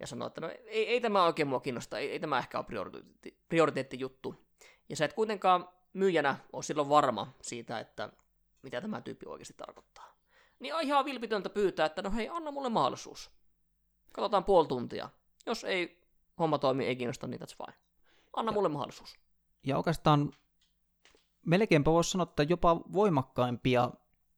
Ja 0.00 0.06
sanoo, 0.06 0.26
että 0.28 0.40
no 0.40 0.48
ei, 0.66 0.88
ei 0.88 1.00
tämä 1.00 1.24
oikein 1.24 1.48
mua 1.48 1.60
kiinnosta, 1.60 1.98
ei, 1.98 2.10
ei 2.10 2.20
tämä 2.20 2.38
ehkä 2.38 2.58
ole 2.58 2.64
prioriteetti, 2.66 3.38
prioriteettijuttu. 3.48 4.34
Ja 4.88 4.96
sä 4.96 5.04
et 5.04 5.12
kuitenkaan 5.12 5.68
myyjänä 5.92 6.36
ole 6.52 6.62
silloin 6.62 6.88
varma 6.88 7.32
siitä, 7.42 7.78
että 7.80 8.12
mitä 8.62 8.80
tämä 8.80 9.00
tyyppi 9.00 9.26
oikeasti 9.26 9.54
tarkoittaa. 9.56 10.16
Niin 10.58 10.74
on 10.74 10.82
ihan 10.82 11.04
vilpitöntä 11.04 11.48
pyytää, 11.50 11.86
että 11.86 12.02
no 12.02 12.10
hei, 12.12 12.28
anna 12.28 12.50
mulle 12.50 12.68
mahdollisuus. 12.68 13.30
Katsotaan 14.12 14.44
puoli 14.44 14.66
tuntia. 14.68 15.08
Jos 15.46 15.64
ei 15.64 16.02
homma 16.38 16.58
toimi, 16.58 16.86
ei 16.86 16.96
kiinnosta, 16.96 17.26
niin 17.26 17.40
that's 17.40 17.56
fine. 17.56 17.78
Anna 18.36 18.52
mulle 18.52 18.68
mahdollisuus. 18.68 19.18
Ja 19.64 19.76
oikeastaan 19.76 20.32
melkeinpä 21.46 21.92
voisi 21.92 22.10
sanoa, 22.10 22.22
että 22.22 22.42
jopa 22.42 22.76
voimakkaimpia 22.76 23.90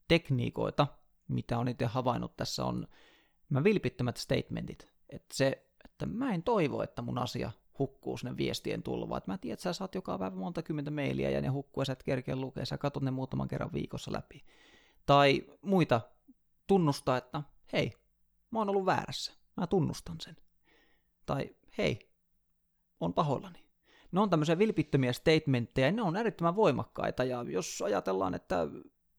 tekniikoita, 0.09 0.87
mitä 1.29 1.59
on 1.59 1.69
itse 1.69 1.87
havainnut 1.87 2.37
tässä, 2.37 2.65
on 2.65 2.89
nämä 3.51 3.65
vilpittömät 3.65 4.17
statementit. 4.17 4.89
Että 5.09 5.35
se, 5.37 5.67
että 5.85 6.07
mä 6.07 6.35
en 6.35 6.43
toivo, 6.43 6.83
että 6.83 7.03
mun 7.03 7.19
asia 7.19 7.51
hukkuu 7.79 8.17
sinne 8.17 8.37
viestien 8.37 8.83
tulvaan. 8.83 9.23
Mä 9.27 9.39
tiedän, 9.39 9.55
että 9.55 9.63
sä 9.63 9.73
saat 9.73 9.95
joka 9.95 10.19
päivä 10.19 10.37
monta 10.37 10.63
kymmentä 10.63 10.91
mailia 10.91 11.31
ja 11.31 11.41
ne 11.41 11.49
hukkuu 11.49 11.81
ja 11.81 11.85
sä 11.85 11.93
et 11.93 12.03
kerkeä 12.03 12.37
lukea, 12.37 12.67
sä 12.67 12.79
katsot 12.79 13.03
ne 13.03 13.11
muutaman 13.11 13.49
kerran 13.49 13.73
viikossa 13.73 14.13
läpi. 14.13 14.45
Tai 15.07 15.47
muita 15.63 16.01
tunnustaa, 16.67 17.17
että 17.17 17.43
hei, 17.73 17.93
mä 18.51 18.59
oon 18.59 18.69
ollut 18.69 18.87
väärässä, 18.87 19.33
mä 19.57 19.67
tunnustan 19.67 20.17
sen. 20.21 20.37
Tai 21.27 21.51
hei, 21.79 22.11
on 23.01 23.15
pahoillani. 23.15 23.65
Ne 24.13 24.21
on 24.21 24.31
tämmöisiä 24.31 24.59
vilpittömiä 24.59 25.13
statementteja, 25.13 25.93
ne 25.93 26.03
on 26.03 26.17
äärettömän 26.17 26.57
voimakkaita, 26.57 27.25
ja 27.25 27.45
jos 27.49 27.83
ajatellaan, 27.83 28.35
että 28.35 28.67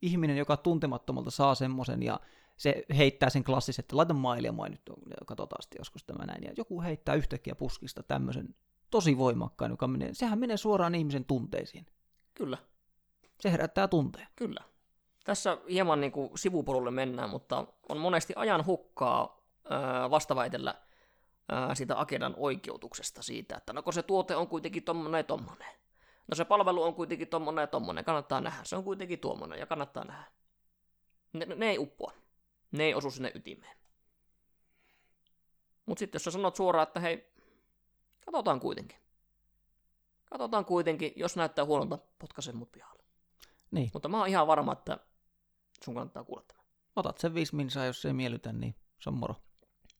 ihminen, 0.01 0.37
joka 0.37 0.57
tuntemattomalta 0.57 1.31
saa 1.31 1.55
semmoisen, 1.55 2.03
ja 2.03 2.19
se 2.57 2.83
heittää 2.97 3.29
sen 3.29 3.43
klassisen, 3.43 3.83
että 3.83 3.97
laita 3.97 4.13
mailia, 4.13 4.51
moi 4.51 4.69
nyt, 4.69 4.81
katsotaan 5.25 5.61
sitten 5.61 5.79
joskus 5.79 6.03
tämä 6.03 6.25
näin, 6.25 6.43
ja 6.43 6.53
joku 6.57 6.81
heittää 6.81 7.15
yhtäkkiä 7.15 7.55
puskista 7.55 8.03
tämmöisen 8.03 8.55
tosi 8.91 9.17
voimakkaan, 9.17 9.71
joka 9.71 9.87
menee, 9.87 10.13
sehän 10.13 10.39
menee 10.39 10.57
suoraan 10.57 10.95
ihmisen 10.95 11.25
tunteisiin. 11.25 11.85
Kyllä. 12.33 12.57
Se 13.39 13.51
herättää 13.51 13.87
tunteen. 13.87 14.27
Kyllä. 14.35 14.61
Tässä 15.23 15.57
hieman 15.69 16.01
niin 16.01 16.11
kuin 16.11 16.37
sivupolulle 16.37 16.91
mennään, 16.91 17.29
mutta 17.29 17.67
on 17.89 17.97
monesti 17.97 18.33
ajan 18.35 18.65
hukkaa 18.65 19.45
vastaväitellä 20.09 20.75
siitä 21.73 21.99
Agendan 21.99 22.33
oikeutuksesta 22.37 23.21
siitä, 23.21 23.57
että 23.57 23.73
no 23.73 23.83
kun 23.83 23.93
se 23.93 24.03
tuote 24.03 24.35
on 24.35 24.47
kuitenkin 24.47 24.83
tommonen 24.83 25.19
ja 25.19 25.23
tommonen. 25.23 25.75
No 26.27 26.35
se 26.35 26.45
palvelu 26.45 26.83
on 26.83 26.95
kuitenkin 26.95 27.27
tommonen 27.27 27.63
ja 27.63 27.67
tommonen, 27.67 28.05
kannattaa 28.05 28.41
nähdä. 28.41 28.63
Se 28.63 28.75
on 28.75 28.83
kuitenkin 28.83 29.19
tuommoinen 29.19 29.59
ja 29.59 29.65
kannattaa 29.65 30.03
nähdä. 30.03 30.25
Ne, 31.33 31.45
ne 31.45 31.69
ei 31.69 31.79
uppoa. 31.79 32.13
Ne 32.71 32.83
ei 32.83 32.93
osu 32.93 33.11
sinne 33.11 33.31
ytimeen. 33.35 33.77
Mutta 35.85 35.99
sitten 35.99 36.15
jos 36.15 36.23
sä 36.23 36.31
sanot 36.31 36.55
suoraan, 36.55 36.87
että 36.87 36.99
hei, 36.99 37.33
katsotaan 38.25 38.59
kuitenkin. 38.59 38.97
Katsotaan 40.29 40.65
kuitenkin, 40.65 41.13
jos 41.15 41.35
näyttää 41.35 41.65
huonolta, 41.65 41.99
potkaisen 42.19 42.57
mut 42.57 42.71
pihalle. 42.71 43.03
Niin. 43.71 43.89
Mutta 43.93 44.09
mä 44.09 44.17
oon 44.17 44.27
ihan 44.27 44.47
varma, 44.47 44.73
että 44.73 44.97
sun 45.83 45.93
kannattaa 45.93 46.23
kuulla 46.23 46.43
tämä. 46.47 46.63
Otat 46.95 47.17
sen 47.17 47.33
viisi 47.33 47.55
minsaa, 47.55 47.85
jos 47.85 48.01
se 48.01 48.07
ei 48.07 48.13
miellytä, 48.13 48.53
niin 48.53 48.75
se 48.99 49.09
on 49.09 49.17
moro. 49.17 49.35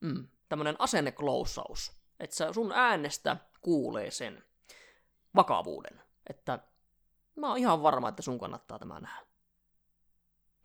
Mm. 0.02 0.28
Tämmönen 0.56 0.82
asenneklousaus. 0.82 1.92
Että 2.20 2.54
sun 2.54 2.72
äänestä 2.72 3.38
kuulee 3.62 4.12
sen 4.12 4.44
vakavuuden. 5.36 6.02
Että 6.30 6.60
mä 7.36 7.48
oon 7.48 7.58
ihan 7.58 7.84
varma, 7.84 8.10
että 8.10 8.22
sun 8.22 8.40
kannattaa 8.40 8.80
tämä 8.80 9.00
nähdä. 9.00 9.26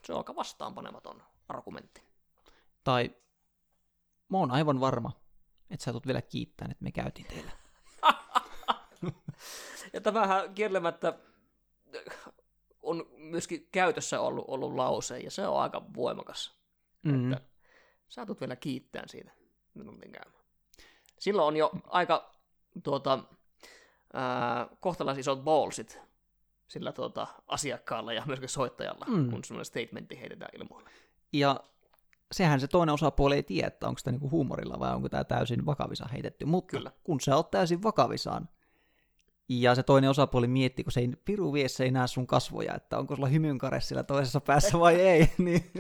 Se 0.05 0.13
on 0.13 0.19
aika 0.19 0.37
vastaanpanematon 0.37 1.23
argumentti. 1.49 2.03
Tai 2.85 3.17
mä 4.29 4.39
oon 4.39 4.51
aivan 4.51 4.81
varma, 4.81 5.13
että 5.71 5.85
sä 5.85 5.93
tulet 5.93 6.07
vielä 6.07 6.23
kiittää, 6.23 6.69
että 6.71 6.85
me 6.85 6.93
käytiin 6.93 7.27
teillä. 7.27 7.53
ja 9.93 10.01
tämähän 10.01 10.55
kiellemättä 10.55 11.19
on 12.83 13.07
myöskin 13.17 13.69
käytössä 13.73 14.21
ollut, 14.21 14.45
ollut 14.49 14.75
lause, 14.75 15.19
ja 15.19 15.31
se 15.31 15.47
on 15.47 15.61
aika 15.61 15.83
voimakas. 15.95 16.61
Mm-hmm. 17.03 17.33
Että 17.33 17.49
sä 18.09 18.27
tulet 18.27 18.41
vielä 18.41 18.57
kiittää 18.57 19.05
siitä 19.07 19.40
minuutin 19.75 20.13
käymään. 20.13 20.45
Silloin 21.19 21.49
on 21.49 21.57
jo 21.57 21.71
aika 21.87 22.35
tuota, 22.83 23.25
ää, 24.13 24.69
kohtalaisisot 24.81 25.45
ballsit 25.45 26.01
sillä 26.69 26.93
tuota, 26.93 27.27
asiakkaalla 27.47 28.13
ja 28.13 28.23
myöskin 28.27 28.49
soittajalla, 28.49 29.07
mm. 29.09 29.31
kun 29.31 29.45
semmoinen 29.45 29.65
statementti 29.65 30.21
heitetään 30.21 30.51
ilmoille. 30.61 30.91
Ja 31.33 31.61
sehän 32.33 32.61
se 32.61 32.69
toinen 32.69 32.93
osapuoli 32.93 33.35
ei 33.35 33.43
tiedä, 33.43 33.67
että 33.67 33.89
onko 33.89 34.01
tämä 34.05 34.13
niinku 34.13 34.31
huumorilla 34.31 34.79
vai 34.79 34.95
onko 34.95 35.09
tämä 35.09 35.25
täysin 35.25 35.67
vakavisaan 35.67 36.11
heitetty. 36.11 36.45
Mutta 36.45 36.77
Kyllä. 36.77 36.93
kun 37.05 37.21
sä 37.21 37.37
oot 37.37 37.51
täysin 37.51 37.83
vakavisaan, 37.83 38.49
ja 39.49 39.75
se 39.75 39.83
toinen 39.83 40.11
osapuoli 40.11 40.47
miettii, 40.47 40.85
kun 40.85 40.93
se 40.93 41.01
ei, 41.01 41.09
piru 41.25 41.53
viessä 41.53 41.85
ei 41.85 41.91
näe 41.91 42.07
sun 42.07 42.27
kasvoja, 42.27 42.75
että 42.75 42.99
onko 42.99 43.17
sulla 43.17 43.29
hymynkare 43.29 43.81
sillä 43.81 44.03
toisessa 44.03 44.41
päässä 44.41 44.81
vai 44.81 44.95
ei, 45.11 45.33
niin 45.39 45.71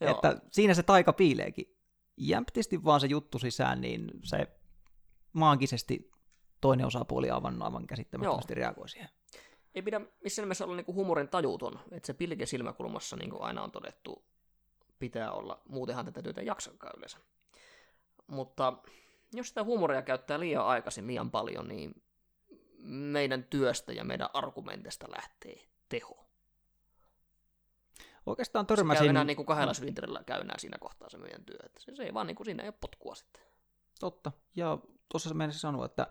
että 0.00 0.40
siinä 0.50 0.74
se 0.74 0.82
taika 0.82 1.12
piileekin. 1.12 1.77
Jämptisti 2.18 2.84
vaan 2.84 3.00
se 3.00 3.06
juttu 3.06 3.38
sisään, 3.38 3.80
niin 3.80 4.10
se 4.24 4.46
maagisesti 5.32 6.10
toinen 6.60 6.86
osapuoli 6.86 7.30
aivan, 7.30 7.62
aivan 7.62 7.86
käsittämättömästi 7.86 8.54
reagoi 8.54 8.88
siihen. 8.88 9.08
Ei 9.74 9.82
pidä 9.82 10.00
missään 10.24 10.44
nimessä 10.44 10.64
olla 10.64 10.76
niinku 10.76 10.94
humorin 10.94 11.28
tajuton, 11.28 11.80
että 11.90 12.06
se 12.06 12.14
pilke 12.14 12.46
silmäkulmassa, 12.46 13.16
niin 13.16 13.30
kuin 13.30 13.42
aina 13.42 13.62
on 13.62 13.70
todettu, 13.70 14.24
pitää 14.98 15.32
olla, 15.32 15.62
muutenhan 15.68 16.04
tätä 16.04 16.22
työtä 16.22 16.42
jaksakaan 16.42 16.92
yleensä. 16.96 17.18
Mutta 18.26 18.72
jos 19.32 19.48
sitä 19.48 19.64
huumoria 19.64 20.02
käyttää 20.02 20.40
liian 20.40 20.66
aikaisin, 20.66 21.06
liian 21.06 21.30
paljon, 21.30 21.68
niin 21.68 22.02
meidän 22.88 23.44
työstä 23.44 23.92
ja 23.92 24.04
meidän 24.04 24.28
argumentista 24.32 25.06
lähtee 25.10 25.68
teho. 25.88 26.27
Oikeastaan 28.28 28.66
törmäsin... 28.66 28.98
Se 28.98 29.04
käy 29.04 29.10
enää 29.10 29.24
niin 29.24 29.36
kuin 29.36 29.46
kahdella 29.46 29.74
sylinterillä 29.74 30.24
käy 30.26 30.40
enää 30.40 30.58
siinä 30.58 30.78
kohtaa 30.78 31.08
se 31.08 31.18
meidän 31.18 31.44
työ. 31.44 31.58
Että 31.64 31.80
se, 31.80 31.94
se 31.94 32.02
ei 32.02 32.14
vaan 32.14 32.26
niin 32.26 32.36
kuin, 32.36 32.44
siinä 32.44 32.62
ei 32.62 32.68
ole 32.68 32.74
potkua 32.80 33.14
sitten. 33.14 33.42
Totta. 34.00 34.32
Ja 34.56 34.78
tuossa 35.08 35.34
menisin 35.34 35.60
sanoa, 35.60 35.84
että 35.84 36.06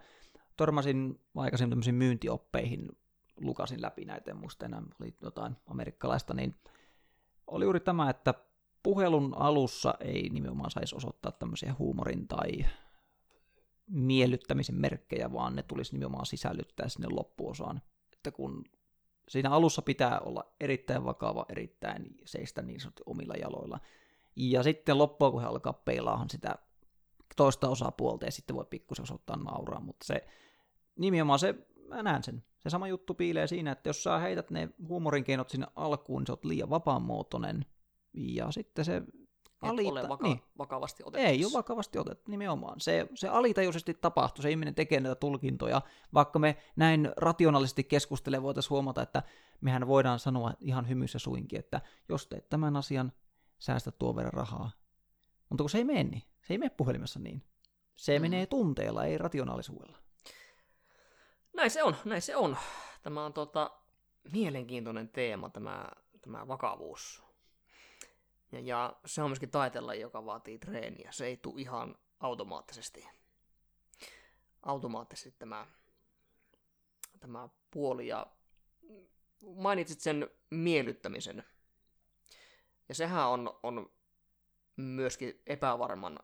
törmäsin 0.58 1.22
aikaisemmin 1.36 1.72
tämmöisiin 1.72 1.96
myyntioppeihin, 1.96 2.90
lukasin 3.42 3.82
läpi 3.82 4.06
näitä, 4.06 4.32
en 4.32 4.38
muista 4.38 4.66
enää, 4.66 4.82
oli 5.02 5.16
jotain 5.22 5.58
amerikkalaista, 5.66 6.34
niin 6.34 6.56
oli 7.48 7.66
juuri 7.66 7.80
tämä, 7.80 8.10
että 8.10 8.34
puhelun 8.84 9.34
alussa 9.38 9.94
ei 10.00 10.30
nimenomaan 10.30 10.72
saisi 10.72 10.96
osoittaa 10.96 11.32
tämmöisiä 11.32 11.76
huumorin 11.80 12.28
tai 12.28 12.66
miellyttämisen 13.88 14.76
merkkejä, 14.76 15.34
vaan 15.34 15.56
ne 15.56 15.64
tulisi 15.64 15.94
nimenomaan 15.94 16.26
sisällyttää 16.26 16.90
sinne 16.90 17.08
loppuosaan. 17.12 17.82
Että 18.14 18.32
kun 18.32 18.64
siinä 19.28 19.50
alussa 19.50 19.82
pitää 19.82 20.20
olla 20.20 20.54
erittäin 20.60 21.06
vakava, 21.06 21.46
erittäin 21.50 22.18
seistä 22.26 22.62
niin 22.62 22.80
sanotusti 22.80 23.04
omilla 23.06 23.34
jaloilla. 23.34 23.80
Ja 24.36 24.64
sitten 24.64 24.98
loppua, 24.98 25.32
kun 25.32 25.42
he 25.42 25.48
alkaa 25.48 25.74
peilaahan 25.74 26.30
sitä 26.30 26.56
toista 27.36 27.70
osapuolta, 27.70 28.26
ja 28.26 28.32
sitten 28.32 28.56
voi 28.56 28.66
pikkusen 28.70 29.04
osoittaa 29.04 29.38
nauraa, 29.38 29.80
mutta 29.80 30.06
se 30.06 30.28
nimenomaan 30.96 31.40
se, 31.40 31.56
mä 31.88 32.04
näen 32.04 32.24
sen, 32.24 32.44
se 32.60 32.70
sama 32.70 32.88
juttu 32.88 33.14
piilee 33.14 33.48
siinä, 33.48 33.72
että 33.72 33.90
jos 33.90 34.04
sä 34.04 34.18
heität 34.18 34.52
ne 34.52 34.70
huumorin 34.88 35.24
keinot 35.24 35.50
sinne 35.50 35.68
alkuun, 35.76 36.22
niin 36.22 36.28
se 36.28 36.32
on 36.32 36.40
liian 36.44 36.70
vapaanmuotoinen, 36.70 37.66
ja 38.14 38.52
sitten 38.52 38.86
se 38.86 39.02
alita, 39.62 39.92
ole 39.92 40.10
vaka- 40.10 40.28
niin. 40.28 40.42
vakavasti 40.58 41.04
otettu. 41.06 41.28
Ei 41.28 41.46
ole 41.46 41.54
vakavasti 41.54 42.00
otettu, 42.00 42.32
nimenomaan. 42.32 42.80
Se, 42.80 43.08
se 43.16 43.28
alitajuisesti 43.28 43.94
tapahtuu, 43.94 44.42
se 44.42 44.52
ihminen 44.52 44.76
tekee 44.76 45.00
näitä 45.00 45.16
tulkintoja. 45.16 45.82
Vaikka 46.14 46.40
me 46.40 46.58
näin 46.76 47.12
rationaalisesti 47.18 47.84
keskustele 47.84 48.44
voitaisiin 48.44 48.70
huomata, 48.70 49.02
että 49.02 49.24
mehän 49.62 49.88
voidaan 49.88 50.20
sanoa 50.20 50.54
ihan 50.60 50.90
hymyssä 50.90 51.20
suinkin, 51.20 51.60
että 51.60 51.82
jos 52.10 52.28
teet 52.28 52.50
tämän 52.50 52.76
asian, 52.76 53.12
säästä 53.60 53.92
tuon 53.92 54.16
verran 54.16 54.34
rahaa. 54.34 54.72
Mutta 55.50 55.64
kun 55.64 55.70
se 55.70 55.78
ei 55.78 55.84
mene 55.84 56.04
niin, 56.04 56.24
se 56.42 56.54
ei 56.54 56.58
mene 56.58 56.70
puhelimessa 56.70 57.20
niin. 57.20 57.44
Se 57.96 58.20
mm. 58.20 58.22
menee 58.22 58.46
tunteella, 58.46 59.06
ei 59.06 59.18
rationaalisuudella. 59.18 59.98
Näin 61.54 61.72
se 61.72 61.84
on, 61.84 61.96
näin 62.06 62.22
se 62.22 62.36
on. 62.36 62.58
Tämä 63.02 63.26
on 63.26 63.34
tota, 63.34 63.72
mielenkiintoinen 64.32 65.10
teema, 65.10 65.50
tämä, 65.50 65.86
tämä 66.22 66.48
vakavuus 66.48 67.27
ja, 68.52 68.60
ja 68.60 68.96
se 69.06 69.22
on 69.22 69.30
myöskin 69.30 69.52
taitella, 69.52 69.94
joka 69.94 70.26
vaatii 70.26 70.60
treeniä. 70.60 71.12
Se 71.12 71.26
ei 71.26 71.38
tule 71.38 71.62
ihan 71.62 71.96
automaattisesti. 72.20 73.08
Automaattisesti 74.62 75.36
tämä, 75.40 75.68
tämä 77.20 77.50
puoli. 77.72 78.08
Ja 78.08 78.28
mainitsit 79.56 80.00
sen 80.00 80.30
miellyttämisen. 80.50 81.44
Ja 82.90 82.96
sehän 82.96 83.28
on, 83.28 83.60
on 83.64 83.92
myöskin 84.76 85.42
epävarman 85.48 86.20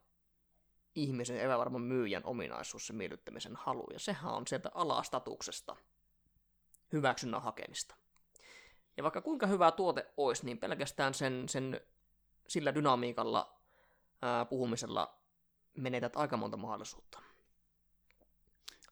ihmisen, 0.95 1.39
epävarman 1.39 1.81
myyjän 1.81 2.25
ominaisuus, 2.25 2.87
se 2.87 2.93
miellyttämisen 2.93 3.55
halu. 3.55 3.87
Ja 3.93 3.99
sehän 3.99 4.33
on 4.33 4.47
sieltä 4.47 4.71
alastatuksesta 4.73 5.75
hyväksynnän 6.91 7.41
hakemista. 7.41 7.95
Ja 8.97 9.03
vaikka 9.03 9.21
kuinka 9.21 9.47
hyvä 9.47 9.71
tuote 9.71 10.13
olisi, 10.17 10.45
niin 10.45 10.57
pelkästään 10.57 11.13
sen, 11.13 11.49
sen 11.49 11.81
sillä 12.47 12.75
dynamiikalla 12.75 13.59
ää, 14.21 14.45
puhumisella 14.45 15.19
menetät 15.77 16.17
aika 16.17 16.37
monta 16.37 16.57
mahdollisuutta. 16.57 17.21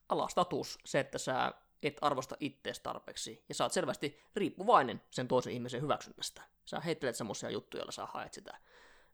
Alastatus, 0.08 0.78
se, 0.84 1.00
että 1.00 1.18
sä 1.18 1.52
et 1.82 1.98
arvosta 2.00 2.36
ittees 2.40 2.80
tarpeeksi, 2.80 3.44
ja 3.48 3.54
sä 3.54 3.64
oot 3.64 3.72
selvästi 3.72 4.20
riippuvainen 4.36 5.02
sen 5.10 5.28
toisen 5.28 5.52
ihmisen 5.52 5.82
hyväksynnästä. 5.82 6.42
Sä 6.64 6.80
heittelet 6.80 7.16
semmoisia 7.16 7.50
juttuja, 7.50 7.80
joilla 7.80 7.92
sä 7.92 8.06
haet 8.06 8.32
sitä 8.32 8.58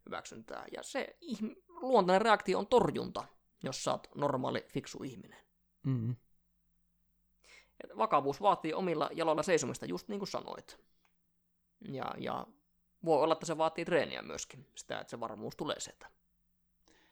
hyväksyntää, 0.07 0.64
ja 0.76 0.83
se 0.83 1.16
ihm- 1.23 1.62
luontainen 1.68 2.23
reaktio 2.23 2.59
on 2.59 2.66
torjunta, 2.66 3.25
jos 3.62 3.85
sä 3.85 3.90
oot 3.90 4.09
normaali, 4.14 4.66
fiksu 4.68 5.02
ihminen. 5.02 5.45
Mm-hmm. 5.83 6.16
vakavuus 7.99 8.40
vaatii 8.40 8.75
omilla 8.75 9.11
jaloilla 9.12 9.42
seisomista, 9.42 9.87
just 9.87 10.09
niin 10.09 10.21
kuin 10.21 10.28
sanoit. 10.28 10.80
Ja, 11.88 12.14
ja 12.18 12.47
voi 13.05 13.23
olla, 13.23 13.33
että 13.33 13.47
se 13.47 13.59
vaatii 13.59 13.85
treeniä 13.85 14.23
myöskin, 14.23 14.67
sitä, 14.75 15.00
että 15.00 15.11
se 15.11 15.21
varmuus 15.21 15.57
tulee 15.57 15.81
sieltä. 15.81 16.11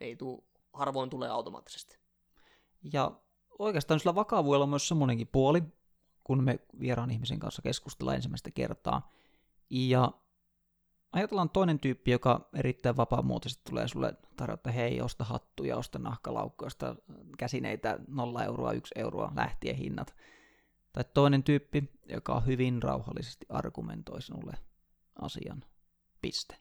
Ei 0.01 0.17
tuu, 0.17 0.45
harvoin 0.73 1.11
tulee 1.11 1.29
automaattisesti. 1.29 1.99
Ja 2.93 3.21
oikeastaan 3.59 4.01
sillä 4.01 4.15
vakavuudella 4.15 4.63
on 4.63 4.69
myös 4.69 4.89
semmoinenkin 4.89 5.29
puoli, 5.33 5.63
kun 6.25 6.45
me 6.45 6.59
vieraan 6.81 7.11
ihmisen 7.11 7.39
kanssa 7.39 7.63
keskustellaan 7.63 8.17
ensimmäistä 8.17 8.51
kertaa. 8.51 9.13
Ja 9.71 10.13
ajatellaan 11.13 11.51
toinen 11.51 11.79
tyyppi, 11.79 12.11
joka 12.11 12.49
erittäin 12.55 12.97
vapaamuotoisesti 12.97 13.65
tulee 13.71 13.89
sulle 13.89 14.15
tarjota, 14.37 14.71
hei, 14.71 15.01
osta 15.01 15.25
hattuja, 15.25 15.77
osta 15.77 15.99
nahkalaukkuja, 15.99 16.67
osta 16.67 16.97
käsineitä, 17.39 17.99
nolla 18.09 18.45
euroa, 18.45 18.73
yksi 18.73 18.95
euroa, 18.97 19.33
lähtien 19.37 19.77
hinnat. 19.77 20.17
Tai 20.93 21.05
toinen 21.15 21.43
tyyppi, 21.43 21.91
joka 22.09 22.41
hyvin 22.41 22.83
rauhallisesti 22.83 23.47
argumentoi 23.49 24.23
sinulle 24.23 24.55
asian, 25.23 25.65
piste. 26.23 26.57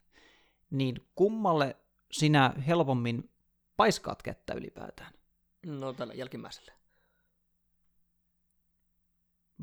Niin 0.72 1.08
kummalle 1.16 1.76
sinä 2.12 2.54
helpommin 2.68 3.30
paiskaat 3.78 4.24
kättä 4.24 4.54
ylipäätään? 4.54 5.14
No 5.66 5.94
tällä 5.94 6.14
jälkimmäisellä. 6.14 6.74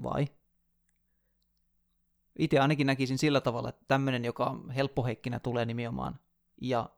Vai? 0.02 0.26
Itse 2.38 2.58
ainakin 2.58 2.86
näkisin 2.86 3.18
sillä 3.18 3.40
tavalla, 3.40 3.68
että 3.68 3.84
tämmöinen, 3.88 4.24
joka 4.24 4.56
helppoheikkinä 4.76 5.38
tulee 5.38 5.64
nimenomaan 5.64 6.20
ja 6.60 6.90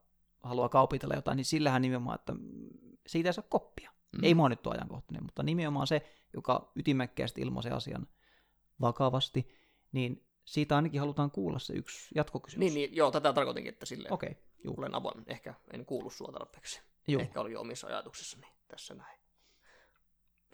haluaa 0.42 0.68
kaupitella 0.68 1.14
jotain, 1.14 1.36
niin 1.36 1.44
sillähän 1.44 1.82
nimenomaan, 1.82 2.14
että 2.14 2.32
siitä 3.06 3.28
ei 3.28 3.32
saa 3.32 3.44
koppia. 3.48 3.90
Mm. 4.12 4.24
Ei 4.24 4.34
mua 4.34 4.48
nyt 4.48 4.66
ole 4.66 4.74
ajankohtainen, 4.74 5.24
mutta 5.24 5.42
nimenomaan 5.42 5.86
se, 5.86 6.06
joka 6.34 6.72
ytimekkäästi 6.76 7.40
ilmaisee 7.40 7.72
asian 7.72 8.06
vakavasti, 8.80 9.48
niin 9.92 10.26
siitä 10.44 10.76
ainakin 10.76 11.00
halutaan 11.00 11.30
kuulla 11.30 11.58
se 11.58 11.72
yksi 11.72 12.08
jatkokysymys. 12.14 12.60
Niin, 12.60 12.74
niin 12.74 12.96
joo, 12.96 13.10
tätä 13.10 13.32
tarkoitinkin, 13.32 13.72
että 13.72 13.86
silleen 13.86 14.12
Okei, 14.12 14.36
okay, 14.64 14.74
olen 14.76 14.94
avoin. 14.94 15.22
Ehkä 15.26 15.54
en 15.72 15.86
kuulu 15.86 16.10
sua 16.10 16.32
tarpeeksi. 16.32 16.80
Juu. 17.08 17.22
Ehkä 17.22 17.40
oli 17.40 17.52
jo 17.52 17.60
omissa 17.60 17.86
ajatuksissani 17.86 18.46
tässä 18.68 18.94
näin. 18.94 19.20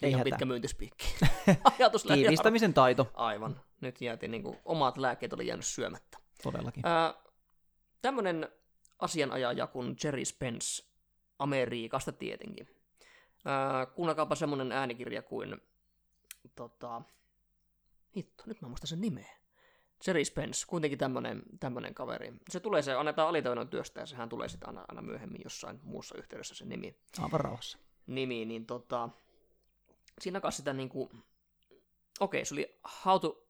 Ei 0.02 0.10
ihan 0.10 0.24
pitkä 0.24 0.44
myyntispiikki. 0.44 1.14
Ajatus 1.78 2.04
lähti 2.04 2.22
Tiivistämisen 2.22 2.74
taito, 2.74 3.10
Aivan. 3.14 3.60
Nyt 3.80 4.00
jäätiin 4.00 4.30
niin 4.30 4.42
kuin, 4.42 4.58
omat 4.64 4.96
lääkkeet 4.98 5.32
oli 5.32 5.46
jäänyt 5.46 5.66
syömättä. 5.66 6.18
todellakin. 6.42 6.86
Ää, 6.86 7.14
tämmönen 8.02 8.48
asianajaja 8.98 9.66
kuin 9.66 9.96
Jerry 10.04 10.24
Spence, 10.24 10.84
Amerikasta 11.38 12.12
tietenkin. 12.12 12.68
Ää, 13.44 13.86
kuunnelkaapa 13.86 14.34
semmonen 14.34 14.72
äänikirja 14.72 15.22
kuin, 15.22 15.56
tota, 16.54 17.02
hitto, 18.16 18.44
nyt 18.46 18.62
mä 18.62 18.68
muistan 18.68 18.88
sen 18.88 19.00
nimeä. 19.00 19.39
Jerry 20.06 20.24
Spence, 20.24 20.66
kuitenkin 20.66 20.98
tämmönen, 20.98 21.42
tämmönen 21.60 21.94
kaveri. 21.94 22.32
Se 22.50 22.60
tulee, 22.60 22.82
se 22.82 22.94
annetaan 22.94 23.28
alitaidon 23.28 23.68
työstä 23.68 24.00
ja 24.00 24.06
sehän 24.06 24.28
tulee 24.28 24.48
sitten 24.48 24.68
aina, 24.68 24.84
aina 24.88 25.02
myöhemmin 25.02 25.40
jossain 25.44 25.80
muussa 25.82 26.18
yhteydessä 26.18 26.54
se 26.54 26.64
nimi 26.64 26.96
Aivan 27.18 27.40
rauhassa. 27.40 27.78
nimi, 28.06 28.44
niin 28.44 28.66
tota, 28.66 29.08
siinä 30.20 30.40
kanssa 30.40 30.60
sitä 30.60 30.72
niinku, 30.72 31.10
okei, 32.20 32.38
okay, 32.38 32.44
se 32.44 32.54
oli 32.54 32.78
How 33.04 33.20
to 33.20 33.46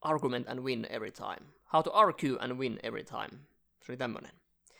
Argument 0.00 0.48
and 0.48 0.60
Win 0.60 0.86
Every 0.90 1.12
Time. 1.12 1.52
How 1.72 1.82
to 1.82 1.94
Argue 1.94 2.36
and 2.40 2.52
Win 2.52 2.78
Every 2.82 3.04
Time. 3.04 3.40
Se 3.82 3.92
oli 3.92 3.96
tämmönen. 3.96 4.32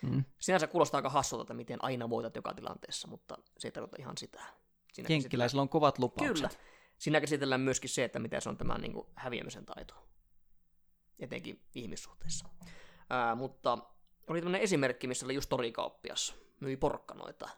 Mm. 0.02 0.24
Sinänsä 0.38 0.66
kuulostaa 0.66 0.98
aika 0.98 1.10
hassulta, 1.10 1.42
että 1.42 1.54
miten 1.54 1.84
aina 1.84 2.10
voitat 2.10 2.36
joka 2.36 2.54
tilanteessa, 2.54 3.08
mutta 3.08 3.38
se 3.58 3.68
ei 3.68 3.72
tarkoita 3.72 3.96
ihan 3.98 4.18
sitä. 4.18 4.42
Siinä 4.92 5.08
Jenkkiläisillä 5.10 5.62
on 5.62 5.68
kovat 5.68 5.98
lupaukset. 5.98 6.50
Kyllä. 6.50 6.64
Siinä 6.98 7.20
käsitellään 7.20 7.60
myöskin 7.60 7.90
se, 7.90 8.04
että 8.04 8.18
miten 8.18 8.42
se 8.42 8.48
on 8.48 8.56
tämä 8.56 8.78
niin 8.78 8.92
kuin, 8.92 9.06
häviämisen 9.14 9.66
taito. 9.66 9.94
Etenkin 11.18 11.62
ihmissuhteissa. 11.74 12.48
Ää, 13.10 13.34
mutta 13.34 13.78
oli 14.26 14.40
tämmöinen 14.40 14.60
esimerkki, 14.60 15.06
missä 15.06 15.26
oli 15.26 15.34
just 15.34 15.48
torikauppias, 15.48 16.34
myi 16.60 16.76
porkkanoita. 16.76 17.48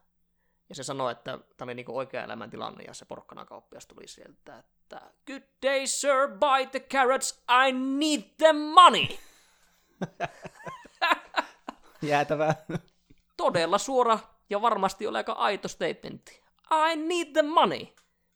Ja 0.68 0.74
se 0.74 0.82
sanoi, 0.82 1.12
että 1.12 1.38
tämä 1.56 1.66
oli 1.66 1.74
niin 1.74 1.90
oikea 1.90 2.24
elämän 2.24 2.50
tilanne, 2.50 2.84
ja 2.84 2.94
se 2.94 3.04
porkkanakauppias 3.04 3.86
tuli 3.86 4.08
sieltä, 4.08 4.58
että 4.58 5.00
Good 5.26 5.42
day, 5.62 5.86
sir, 5.86 6.28
buy 6.28 6.66
the 6.70 6.80
carrots, 6.80 7.42
I 7.68 7.72
need 7.72 8.22
the 8.36 8.52
money! 8.52 9.06
Jäätävää. 12.02 12.54
Todella 13.36 13.78
suora 13.78 14.18
ja 14.50 14.62
varmasti 14.62 15.06
oli 15.06 15.16
aika 15.16 15.32
aito 15.32 15.68
statementti. 15.68 16.42
I 16.92 16.96
need 16.96 17.32
the 17.32 17.42
money! 17.42 17.86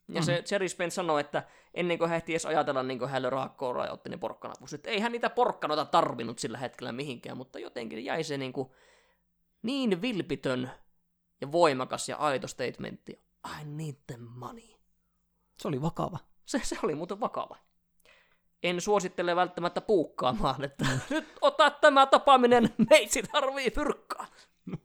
Ja 0.09 0.21
Mm. 0.21 0.25
se 0.25 0.45
Jerry 0.51 0.69
Spence 0.69 0.95
sanoi, 0.95 1.21
että 1.21 1.43
ennen 1.75 1.99
kuin 1.99 2.09
hän 2.09 2.17
ehti 2.17 2.33
edes 2.33 2.47
ajatella 2.47 2.83
niin 2.83 2.99
kuin 2.99 3.11
raakkoa 3.29 3.85
ja 3.85 3.93
otti 3.93 4.11
ne 4.11 4.17
porkkanapussit. 4.17 4.87
Ei 4.87 5.01
hän 5.01 5.12
niitä 5.12 5.31
porkkanoita 5.31 5.85
tarvinnut 5.85 6.38
sillä 6.38 6.59
hetkellä 6.59 6.93
mihinkään, 6.93 7.37
mutta 7.37 7.59
jotenkin 7.59 8.05
jäi 8.05 8.25
se 8.25 8.38
niin, 8.38 8.53
kuin 8.53 8.71
niin 9.62 10.03
vilpitön 10.03 10.71
ja 11.40 11.53
voimakas 11.53 12.09
ja 12.09 12.17
aito 12.17 12.49
statementti. 12.49 13.12
I 13.61 13.64
need 13.64 13.95
the 14.07 14.17
money. 14.19 14.69
Se 15.59 15.69
oli 15.69 15.83
vakava. 15.83 16.19
Se, 16.47 16.61
se 16.62 16.77
oli 16.83 16.95
muuten 16.95 17.21
vakava. 17.21 17.57
En 18.62 18.81
suosittele 18.81 19.37
välttämättä 19.37 19.81
puukkaamaan, 19.81 20.64
että 20.64 20.85
nyt 21.11 21.29
ota 21.40 21.71
tämä 21.71 22.07
tapaaminen, 22.07 22.75
meitsi 22.90 23.23
tarvii 23.23 23.71
fyrkkaa. 23.71 24.27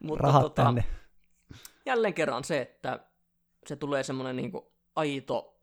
Mutta 0.00 0.22
Rahat 0.26 0.42
tota, 0.42 0.64
tänne. 0.64 0.84
jälleen 1.86 2.14
kerran 2.14 2.44
se, 2.44 2.60
että 2.60 3.07
se 3.68 3.76
tulee 3.76 4.02
semmoinen 4.02 4.36
niin 4.36 4.52
aito, 4.96 5.60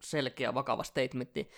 selkeä, 0.00 0.54
vakava 0.54 0.82
statementti. 0.82 1.50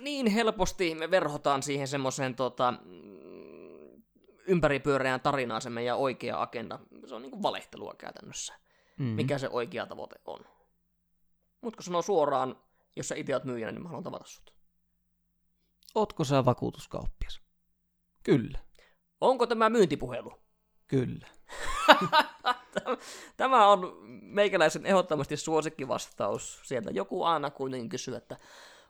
Niin 0.00 0.26
helposti 0.26 0.94
me 0.94 1.10
verhotaan 1.10 1.62
siihen 1.62 1.88
semmoiseen 1.88 2.34
tota, 2.34 2.74
mm, 2.84 4.02
ympäripyöreään 4.46 5.20
tarinaan 5.20 5.62
se 5.62 5.70
meidän 5.70 5.98
oikea 5.98 6.42
agenda. 6.42 6.78
Se 7.06 7.14
on 7.14 7.22
niin 7.22 7.30
kuin 7.30 7.42
valehtelua 7.42 7.94
käytännössä, 7.98 8.54
Mm. 8.98 9.04
mikä 9.04 9.38
se 9.38 9.48
oikea 9.48 9.86
tavoite 9.86 10.16
on. 10.24 10.40
Mutta 11.60 11.76
kun 11.76 11.84
sanoo 11.84 12.02
suoraan, 12.02 12.62
jos 12.96 13.08
sä 13.08 13.14
itse 13.14 13.34
oot 13.34 13.44
myyjänä, 13.44 13.72
niin 13.72 13.82
mä 13.82 13.88
haluan 13.88 14.04
tavata 14.04 14.24
sut. 14.26 14.54
Ootko 15.94 16.24
sä 16.24 16.44
vakuutuskauppias? 16.44 17.42
Kyllä. 18.22 18.58
Onko 19.20 19.46
tämä 19.46 19.70
myyntipuhelu? 19.70 20.32
Kyllä. 20.86 21.26
Tämä 23.36 23.68
on 23.68 23.96
meikäläisen 24.22 24.86
ehdottomasti 24.86 25.36
suosikkivastaus. 25.36 26.60
Sieltä 26.64 26.90
joku 26.90 27.24
aina 27.24 27.50
kuitenkin 27.50 27.88
kysyy, 27.88 28.16
että 28.16 28.36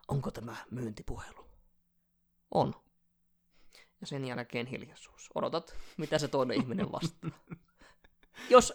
onko 0.09 0.31
tämä 0.31 0.57
myyntipuhelu? 0.71 1.47
On. 2.51 2.75
Ja 4.01 4.07
sen 4.07 4.25
jälkeen 4.25 4.67
hiljaisuus. 4.67 5.31
Odotat, 5.35 5.75
mitä 5.97 6.19
se 6.19 6.29
toinen 6.29 6.61
ihminen 6.61 6.93
vastaa. 6.93 7.31
Jos, 8.51 8.75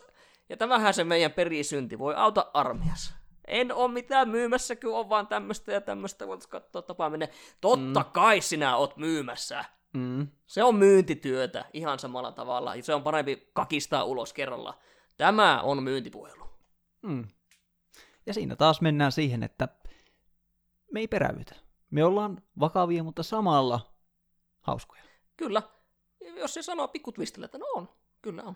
ja 0.50 0.58
tämähän 0.58 0.94
se 0.94 1.04
meidän 1.04 1.32
perisynti 1.32 2.00
voi 2.00 2.16
auta 2.16 2.52
armias. 2.54 3.14
En 3.48 3.72
oo 3.72 3.88
mitään 3.88 4.30
myymässä, 4.30 4.76
kun 4.76 4.98
on 4.98 5.10
vaan 5.10 5.28
tämmöistä 5.28 5.72
ja 5.72 5.82
tämmöistä, 5.82 6.28
voitaisiin 6.28 6.52
katsoa 6.52 6.82
tapaaminen. 6.82 7.28
Totta 7.62 8.00
mm. 8.00 8.12
kai 8.14 8.42
sinä 8.42 8.78
oot 8.78 8.98
myymässä. 8.98 9.66
Mm. 9.94 10.28
Se 10.46 10.64
on 10.64 10.76
myyntityötä 10.76 11.66
ihan 11.74 12.00
samalla 12.00 12.32
tavalla. 12.32 12.74
Se 12.82 12.96
on 12.96 13.04
parempi 13.04 13.50
kakistaa 13.54 14.04
ulos 14.04 14.34
kerralla. 14.34 14.80
Tämä 15.18 15.62
on 15.62 15.84
myyntipuhelu. 15.84 16.44
Mm. 17.02 17.28
Ja 18.26 18.34
siinä 18.34 18.56
taas 18.56 18.82
mennään 18.82 19.12
siihen, 19.12 19.44
että 19.44 19.68
me 20.92 21.00
ei 21.00 21.08
peräytä. 21.08 21.56
Me 21.90 22.04
ollaan 22.04 22.44
vakavia, 22.60 23.04
mutta 23.04 23.24
samalla 23.24 23.94
hauskoja. 24.62 25.04
Kyllä. 25.38 25.62
Jos 26.36 26.54
se 26.54 26.62
sanoo 26.62 26.88
pikkutwistille, 26.88 27.46
että 27.46 27.58
no 27.58 27.66
on, 27.76 27.90
kyllä 28.22 28.44
on. 28.44 28.56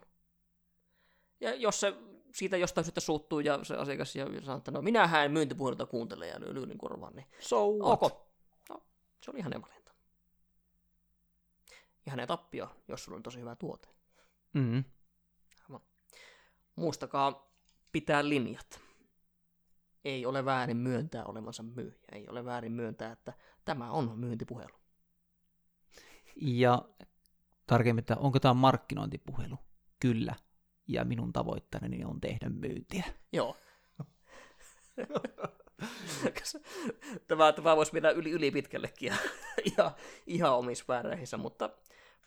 Ja 1.40 1.56
jos 1.56 1.80
se 1.80 1.94
siitä 2.34 2.58
jostain 2.58 2.86
syystä 2.86 3.02
suuttuu 3.02 3.40
ja 3.40 3.64
se 3.64 3.76
asiakas 3.76 4.16
ja 4.16 4.26
sanoo, 4.42 4.58
että 4.58 4.72
no 4.72 4.82
minähän 4.82 5.26
en 5.26 5.32
myyntipuhelta 5.32 5.86
kuuntele 5.86 6.28
ja 6.28 6.40
lyö 6.40 6.54
lyylin 6.54 6.78
korvaan, 6.78 7.16
niin 7.16 7.28
So 7.40 7.72
what? 7.72 8.04
ok. 8.04 8.28
No, 8.70 8.84
se 9.22 9.32
oli 9.32 9.42
hänen 9.42 9.62
valinta. 9.62 9.87
Ja 12.08 12.12
hänen 12.12 12.28
tappio, 12.28 12.70
jos 12.88 13.04
sulla 13.04 13.16
on 13.16 13.24
tosi 13.24 13.40
hyvä 13.40 13.56
tuote. 13.56 13.88
Mm. 14.54 14.84
Muistakaa 16.76 17.52
pitää 17.92 18.30
linjat. 18.30 18.80
Ei 20.06 20.26
ole 20.26 20.46
väärin 20.46 20.78
myöntää 20.78 21.26
olevansa 21.26 21.64
myyjä. 21.64 22.00
Ei 22.12 22.28
ole 22.28 22.46
väärin 22.46 22.72
myöntää, 22.72 23.12
että 23.12 23.34
tämä 23.66 23.92
on 23.92 24.20
myyntipuhelu. 24.20 24.74
Ja 26.36 26.90
tarkemmin, 27.68 28.00
että 28.00 28.16
onko 28.18 28.40
tämä 28.40 28.54
markkinointipuhelu? 28.54 29.58
Kyllä. 30.00 30.36
Ja 30.88 31.06
minun 31.06 31.34
tavoitteeni 31.34 32.06
on 32.06 32.22
tehdä 32.22 32.50
myyntiä. 32.50 33.06
Joo. 33.34 33.58
tämä, 37.28 37.52
tämä 37.54 37.76
voisi 37.76 37.94
mennä 37.94 38.10
yli, 38.10 38.32
yli 38.32 38.52
pitkällekin 38.52 39.08
ja, 39.08 39.16
ja 39.78 39.92
ihan 40.28 40.54
omissa 40.54 40.86
mutta 41.38 41.70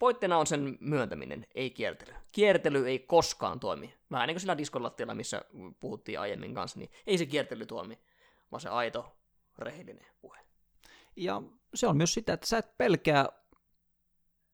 pointtina 0.01 0.39
on 0.39 0.47
sen 0.47 0.79
myöntäminen, 0.81 1.47
ei 1.55 1.71
kiertely. 1.71 2.15
Kiertely 2.33 2.89
ei 2.89 2.99
koskaan 2.99 3.61
toimi. 3.61 3.95
Vähän 4.11 4.27
niin 4.27 4.35
kuin 4.35 4.41
sillä 4.41 4.59
diskolattialla, 4.59 5.15
missä 5.15 5.43
puhuttiin 5.81 6.21
aiemmin 6.21 6.55
kanssa, 6.55 6.79
niin 6.79 6.91
ei 7.07 7.19
se 7.19 7.27
kiertely 7.27 7.67
toimi, 7.67 7.99
vaan 8.51 8.61
se 8.61 8.69
aito, 8.69 9.17
rehellinen 9.59 10.07
puhe. 10.21 10.39
Ja 11.17 11.43
se 11.75 11.87
on 11.87 11.97
myös 11.97 12.15
sitä, 12.15 12.33
että 12.33 12.47
sä 12.47 12.59
et 12.59 12.79
pelkää 12.79 13.29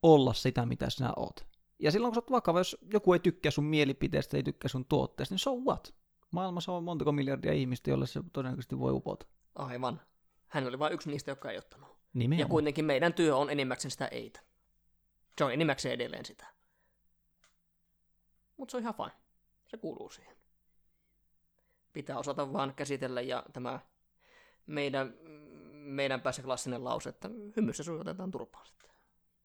olla 0.03 0.33
sitä, 0.33 0.67
mitä 0.67 0.91
sinä 0.91 1.13
oot. 1.17 1.47
Ja 1.79 1.91
silloin 1.91 2.11
kun 2.11 2.15
sä 2.15 2.21
oot 2.21 2.31
vakava, 2.31 2.61
jos 2.61 2.77
joku 2.93 3.13
ei 3.13 3.19
tykkää 3.19 3.51
sun 3.51 3.65
mielipiteestä, 3.65 4.37
ei 4.37 4.43
tykkää 4.43 4.69
sun 4.69 4.85
tuotteesta, 4.85 5.33
niin 5.33 5.39
so 5.39 5.55
what? 5.55 5.95
Maailmassa 6.31 6.73
on 6.73 6.85
montako 6.85 7.13
miljardia 7.13 7.53
ihmistä, 7.53 7.91
jolle 7.91 8.07
se 8.07 8.21
todennäköisesti 8.33 8.79
voi 8.79 8.93
upota. 8.93 9.27
Aivan. 9.55 10.01
Hän 10.47 10.67
oli 10.67 10.79
vain 10.79 10.93
yksi 10.93 11.11
niistä, 11.11 11.31
joka 11.31 11.51
ei 11.51 11.59
ottanut. 11.59 11.89
Nimenomaan. 12.15 12.41
Ja 12.41 12.51
kuitenkin 12.51 12.85
meidän 12.85 13.15
työ 13.15 13.37
on 13.37 13.51
enimmäkseen 13.51 13.91
sitä 13.91 14.07
eitä. 14.07 14.41
Se 15.39 15.45
on 15.45 15.53
enimmäkseen 15.53 15.95
edelleen 15.95 16.25
sitä. 16.25 16.47
Mutta 18.57 18.71
se 18.71 18.77
on 18.77 18.83
ihan 18.83 18.95
fine. 18.95 19.13
Se 19.67 19.77
kuuluu 19.77 20.11
siihen. 20.11 20.37
Pitää 21.93 22.19
osata 22.19 22.53
vaan 22.53 22.75
käsitellä 22.75 23.21
ja 23.21 23.45
tämä 23.53 23.81
meidän, 24.67 25.15
meidän 25.73 26.21
päässä 26.21 26.43
klassinen 26.43 26.85
lause, 26.85 27.09
että 27.09 27.31
hymyssä 27.57 27.83
sujutetaan 27.83 28.31
turpaan 28.31 28.67
sitten. 28.67 28.91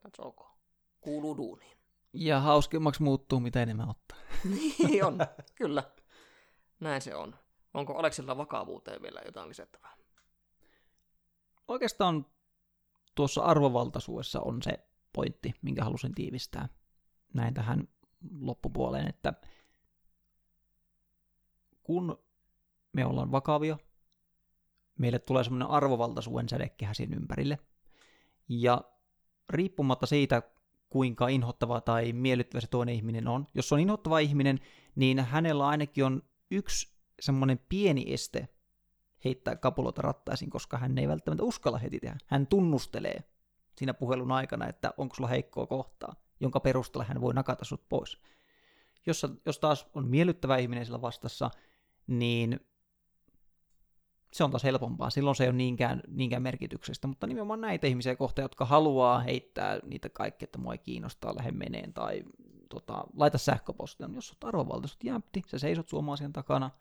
That's 0.07 0.25
ok. 0.25 0.45
Kuuluu 1.01 1.37
duuniin. 1.37 1.77
Ja 2.13 2.39
hauskemmaksi 2.39 3.03
muuttuu, 3.03 3.39
mitä 3.39 3.63
enemmän 3.63 3.89
ottaa. 3.89 4.17
niin 4.87 5.05
on, 5.05 5.17
kyllä. 5.55 5.83
Näin 6.79 7.01
se 7.01 7.15
on. 7.15 7.35
Onko 7.73 7.97
Aleksilla 7.97 8.37
vakavuuteen 8.37 9.01
vielä 9.01 9.21
jotain 9.25 9.49
lisättävää? 9.49 9.97
Oikeastaan 11.67 12.25
tuossa 13.15 13.41
arvovaltaisuudessa 13.41 14.41
on 14.41 14.61
se 14.61 14.79
pointti, 15.13 15.53
minkä 15.61 15.83
halusin 15.83 16.15
tiivistää 16.15 16.69
näin 17.33 17.53
tähän 17.53 17.87
loppupuoleen, 18.39 19.07
että 19.09 19.33
kun 21.83 22.23
me 22.93 23.05
ollaan 23.05 23.31
vakavia, 23.31 23.77
meille 24.99 25.19
tulee 25.19 25.43
semmoinen 25.43 25.69
arvovaltaisuuden 25.69 26.49
sädekehä 26.49 26.93
siinä 26.93 27.15
ympärille, 27.15 27.59
ja 28.49 28.81
riippumatta 29.49 30.05
siitä, 30.05 30.41
kuinka 30.89 31.27
inhottava 31.27 31.81
tai 31.81 32.13
miellyttävä 32.13 32.61
se 32.61 32.67
toinen 32.67 32.95
ihminen 32.95 33.27
on, 33.27 33.47
jos 33.53 33.73
on 33.73 33.79
inhottava 33.79 34.19
ihminen, 34.19 34.59
niin 34.95 35.19
hänellä 35.19 35.67
ainakin 35.67 36.05
on 36.05 36.23
yksi 36.51 36.93
semmoinen 37.19 37.59
pieni 37.69 38.13
este 38.13 38.47
heittää 39.25 39.55
kapulota 39.55 40.01
rattaisiin, 40.01 40.49
koska 40.49 40.77
hän 40.77 40.97
ei 40.97 41.07
välttämättä 41.07 41.43
uskalla 41.43 41.77
heti 41.77 41.99
tehdä. 41.99 42.17
Hän 42.27 42.47
tunnustelee 42.47 43.23
siinä 43.77 43.93
puhelun 43.93 44.31
aikana, 44.31 44.67
että 44.67 44.93
onko 44.97 45.15
sulla 45.15 45.29
heikkoa 45.29 45.67
kohtaa, 45.67 46.15
jonka 46.39 46.59
perusteella 46.59 47.05
hän 47.05 47.21
voi 47.21 47.33
nakata 47.33 47.65
sut 47.65 47.89
pois. 47.89 48.17
Jos, 49.05 49.25
jos 49.45 49.59
taas 49.59 49.87
on 49.93 50.07
miellyttävä 50.07 50.57
ihminen 50.57 50.85
sillä 50.85 51.01
vastassa, 51.01 51.51
niin 52.07 52.59
se 54.33 54.43
on 54.43 54.51
taas 54.51 54.63
helpompaa. 54.63 55.09
Silloin 55.09 55.35
se 55.35 55.43
ei 55.43 55.49
ole 55.49 55.57
niinkään, 55.57 56.01
niinkään 56.07 56.41
merkityksestä, 56.41 57.07
mutta 57.07 57.27
nimenomaan 57.27 57.61
näitä 57.61 57.87
ihmisiä 57.87 58.15
kohtaan, 58.15 58.43
jotka 58.43 58.65
haluaa 58.65 59.19
heittää 59.19 59.79
niitä 59.83 60.09
kaikkea, 60.09 60.43
että 60.43 60.57
mua 60.57 60.73
ei 60.73 60.77
kiinnostaa, 60.77 61.35
lähde 61.35 61.51
meneen 61.51 61.93
tai 61.93 62.23
tota, 62.69 63.03
laita 63.13 63.37
sähköpostia. 63.37 64.09
Jos 64.13 64.31
olet 64.31 64.43
arvovaltaisut 64.43 65.03
jämpti, 65.03 65.41
sä 65.47 65.59
seisot 65.59 65.89
suomaa 65.89 66.13
asian 66.13 66.33
takana, 66.33 66.71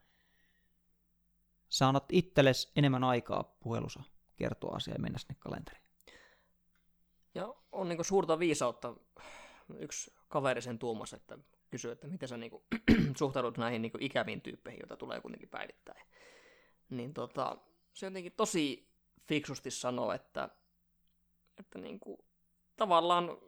sä 1.69 1.89
annat 1.89 2.05
itsellesi 2.13 2.73
enemmän 2.77 3.05
aikaa 3.05 3.57
puhelussa 3.61 4.03
kertoa 4.37 4.77
asiaa 4.77 4.95
ja 4.95 5.01
mennä 5.01 5.19
sinne 5.19 5.37
kalenteriin. 5.39 5.90
Ja 7.35 7.55
on 7.73 7.89
niin 7.89 8.05
suurta 8.05 8.39
viisautta. 8.39 8.95
Yksi 9.79 10.13
kaveri 10.29 10.63
sen 10.63 10.79
tuomassa, 10.79 11.17
että 11.17 11.39
kysyy, 11.71 11.91
että 11.91 12.09
miten 12.09 12.29
sä 12.29 12.37
niin 12.37 12.51
kuin, 12.51 12.63
suhtaudut 13.19 13.59
näihin 13.59 13.83
niin 13.83 13.93
kuin 13.93 14.03
ikäviin 14.03 14.41
tyyppeihin, 14.41 14.81
joita 14.81 14.97
tulee 14.97 15.21
kuitenkin 15.21 15.49
päivittäin. 15.49 16.07
Niin 16.91 17.15
tota, 17.15 17.59
se 17.93 18.07
jotenkin 18.07 18.33
tosi 18.33 18.91
fiksusti 19.29 19.71
sanoo, 19.71 20.13
että, 20.13 20.49
että 21.59 21.79
niin 21.79 22.01
kuin, 22.01 22.19
tavallaan 22.77 23.39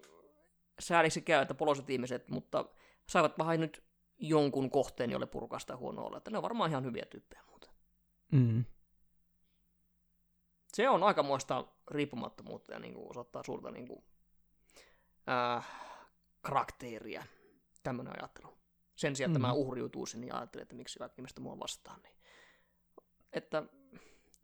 sääliksi 0.81 1.23
käy, 1.23 1.43
että 1.43 1.55
poloiset 1.55 1.91
ihmiset, 1.91 2.29
mutta 2.29 2.65
saivat 3.07 3.39
vähän 3.39 3.61
nyt 3.61 3.83
jonkun 4.19 4.71
kohteen, 4.71 5.11
jolle 5.11 5.27
purkasta 5.27 5.77
huono 5.77 6.05
olla. 6.05 6.17
Että 6.17 6.31
ne 6.31 6.39
on 6.39 6.43
varmaan 6.43 6.71
ihan 6.71 6.85
hyviä 6.85 7.07
tyyppejä 7.11 7.43
muuten. 7.51 7.71
Mm. 8.33 8.65
Se 10.75 10.89
on 10.89 11.03
aikamoista 11.03 11.65
riippumattomuutta 11.91 12.73
ja 12.73 12.79
niin 12.79 12.95
kuin 12.95 13.11
osoittaa 13.11 13.43
suurta 13.43 13.71
niin 13.71 13.89
kuin, 13.89 14.05
äh, 15.29 15.67
karakteria, 16.41 17.25
tämmöinen 17.83 18.19
ajattelu. 18.19 18.59
Sen 18.95 19.17
sijaan, 19.17 19.31
että 19.31 19.39
mm. 19.39 19.47
mä 19.47 19.53
uhriutuisin 19.53 20.25
ja 20.25 20.37
ajattelin, 20.37 20.63
että 20.63 20.75
miksi 20.75 20.99
kaikki 20.99 21.21
ihmiset 21.21 21.39
mua 21.39 21.59
vastaan. 21.59 22.01
Niin. 22.03 22.17
Että 23.33 23.63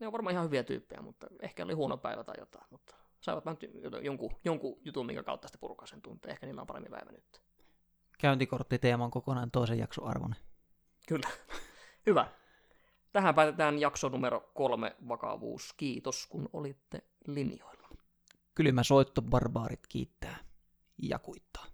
ne 0.01 0.07
on 0.07 0.13
varmaan 0.13 0.33
ihan 0.33 0.45
hyviä 0.45 0.63
tyyppejä, 0.63 1.03
mutta 1.03 1.27
ehkä 1.43 1.65
oli 1.65 1.73
huono 1.73 1.97
päivä 1.97 2.25
tai 2.25 2.35
jotain, 2.39 2.67
mutta 2.71 2.97
saivat 3.21 3.45
vähän 3.45 3.59
jonkun, 4.03 4.31
jonkun 4.45 4.79
jutun, 4.85 5.07
minkä 5.07 5.23
kautta 5.23 5.49
sitten 5.49 5.61
purkaa 5.61 5.87
sen 5.87 6.03
tunteen. 6.03 6.33
Ehkä 6.33 6.47
niillä 6.47 6.61
on 6.61 6.67
paremmin 6.67 6.91
päivä 6.91 7.13
nyt. 7.13 7.43
Käyntikorttiteema 8.19 9.05
on 9.05 9.11
kokonaan 9.11 9.51
toisen 9.51 9.79
jakson 9.79 10.09
arvoinen. 10.09 10.39
Kyllä. 11.09 11.29
Hyvä. 12.07 12.29
Tähän 13.13 13.35
päätetään 13.35 13.79
jakso 13.79 14.09
numero 14.09 14.51
kolme 14.55 14.97
vakavuus. 15.09 15.75
Kiitos, 15.77 16.27
kun 16.27 16.49
olitte 16.53 17.03
linjoilla. 17.27 17.89
Kylmä 18.55 18.83
soitto, 18.83 19.23
barbaarit 19.23 19.87
kiittää 19.89 20.39
ja 21.03 21.19
kuittaa. 21.19 21.67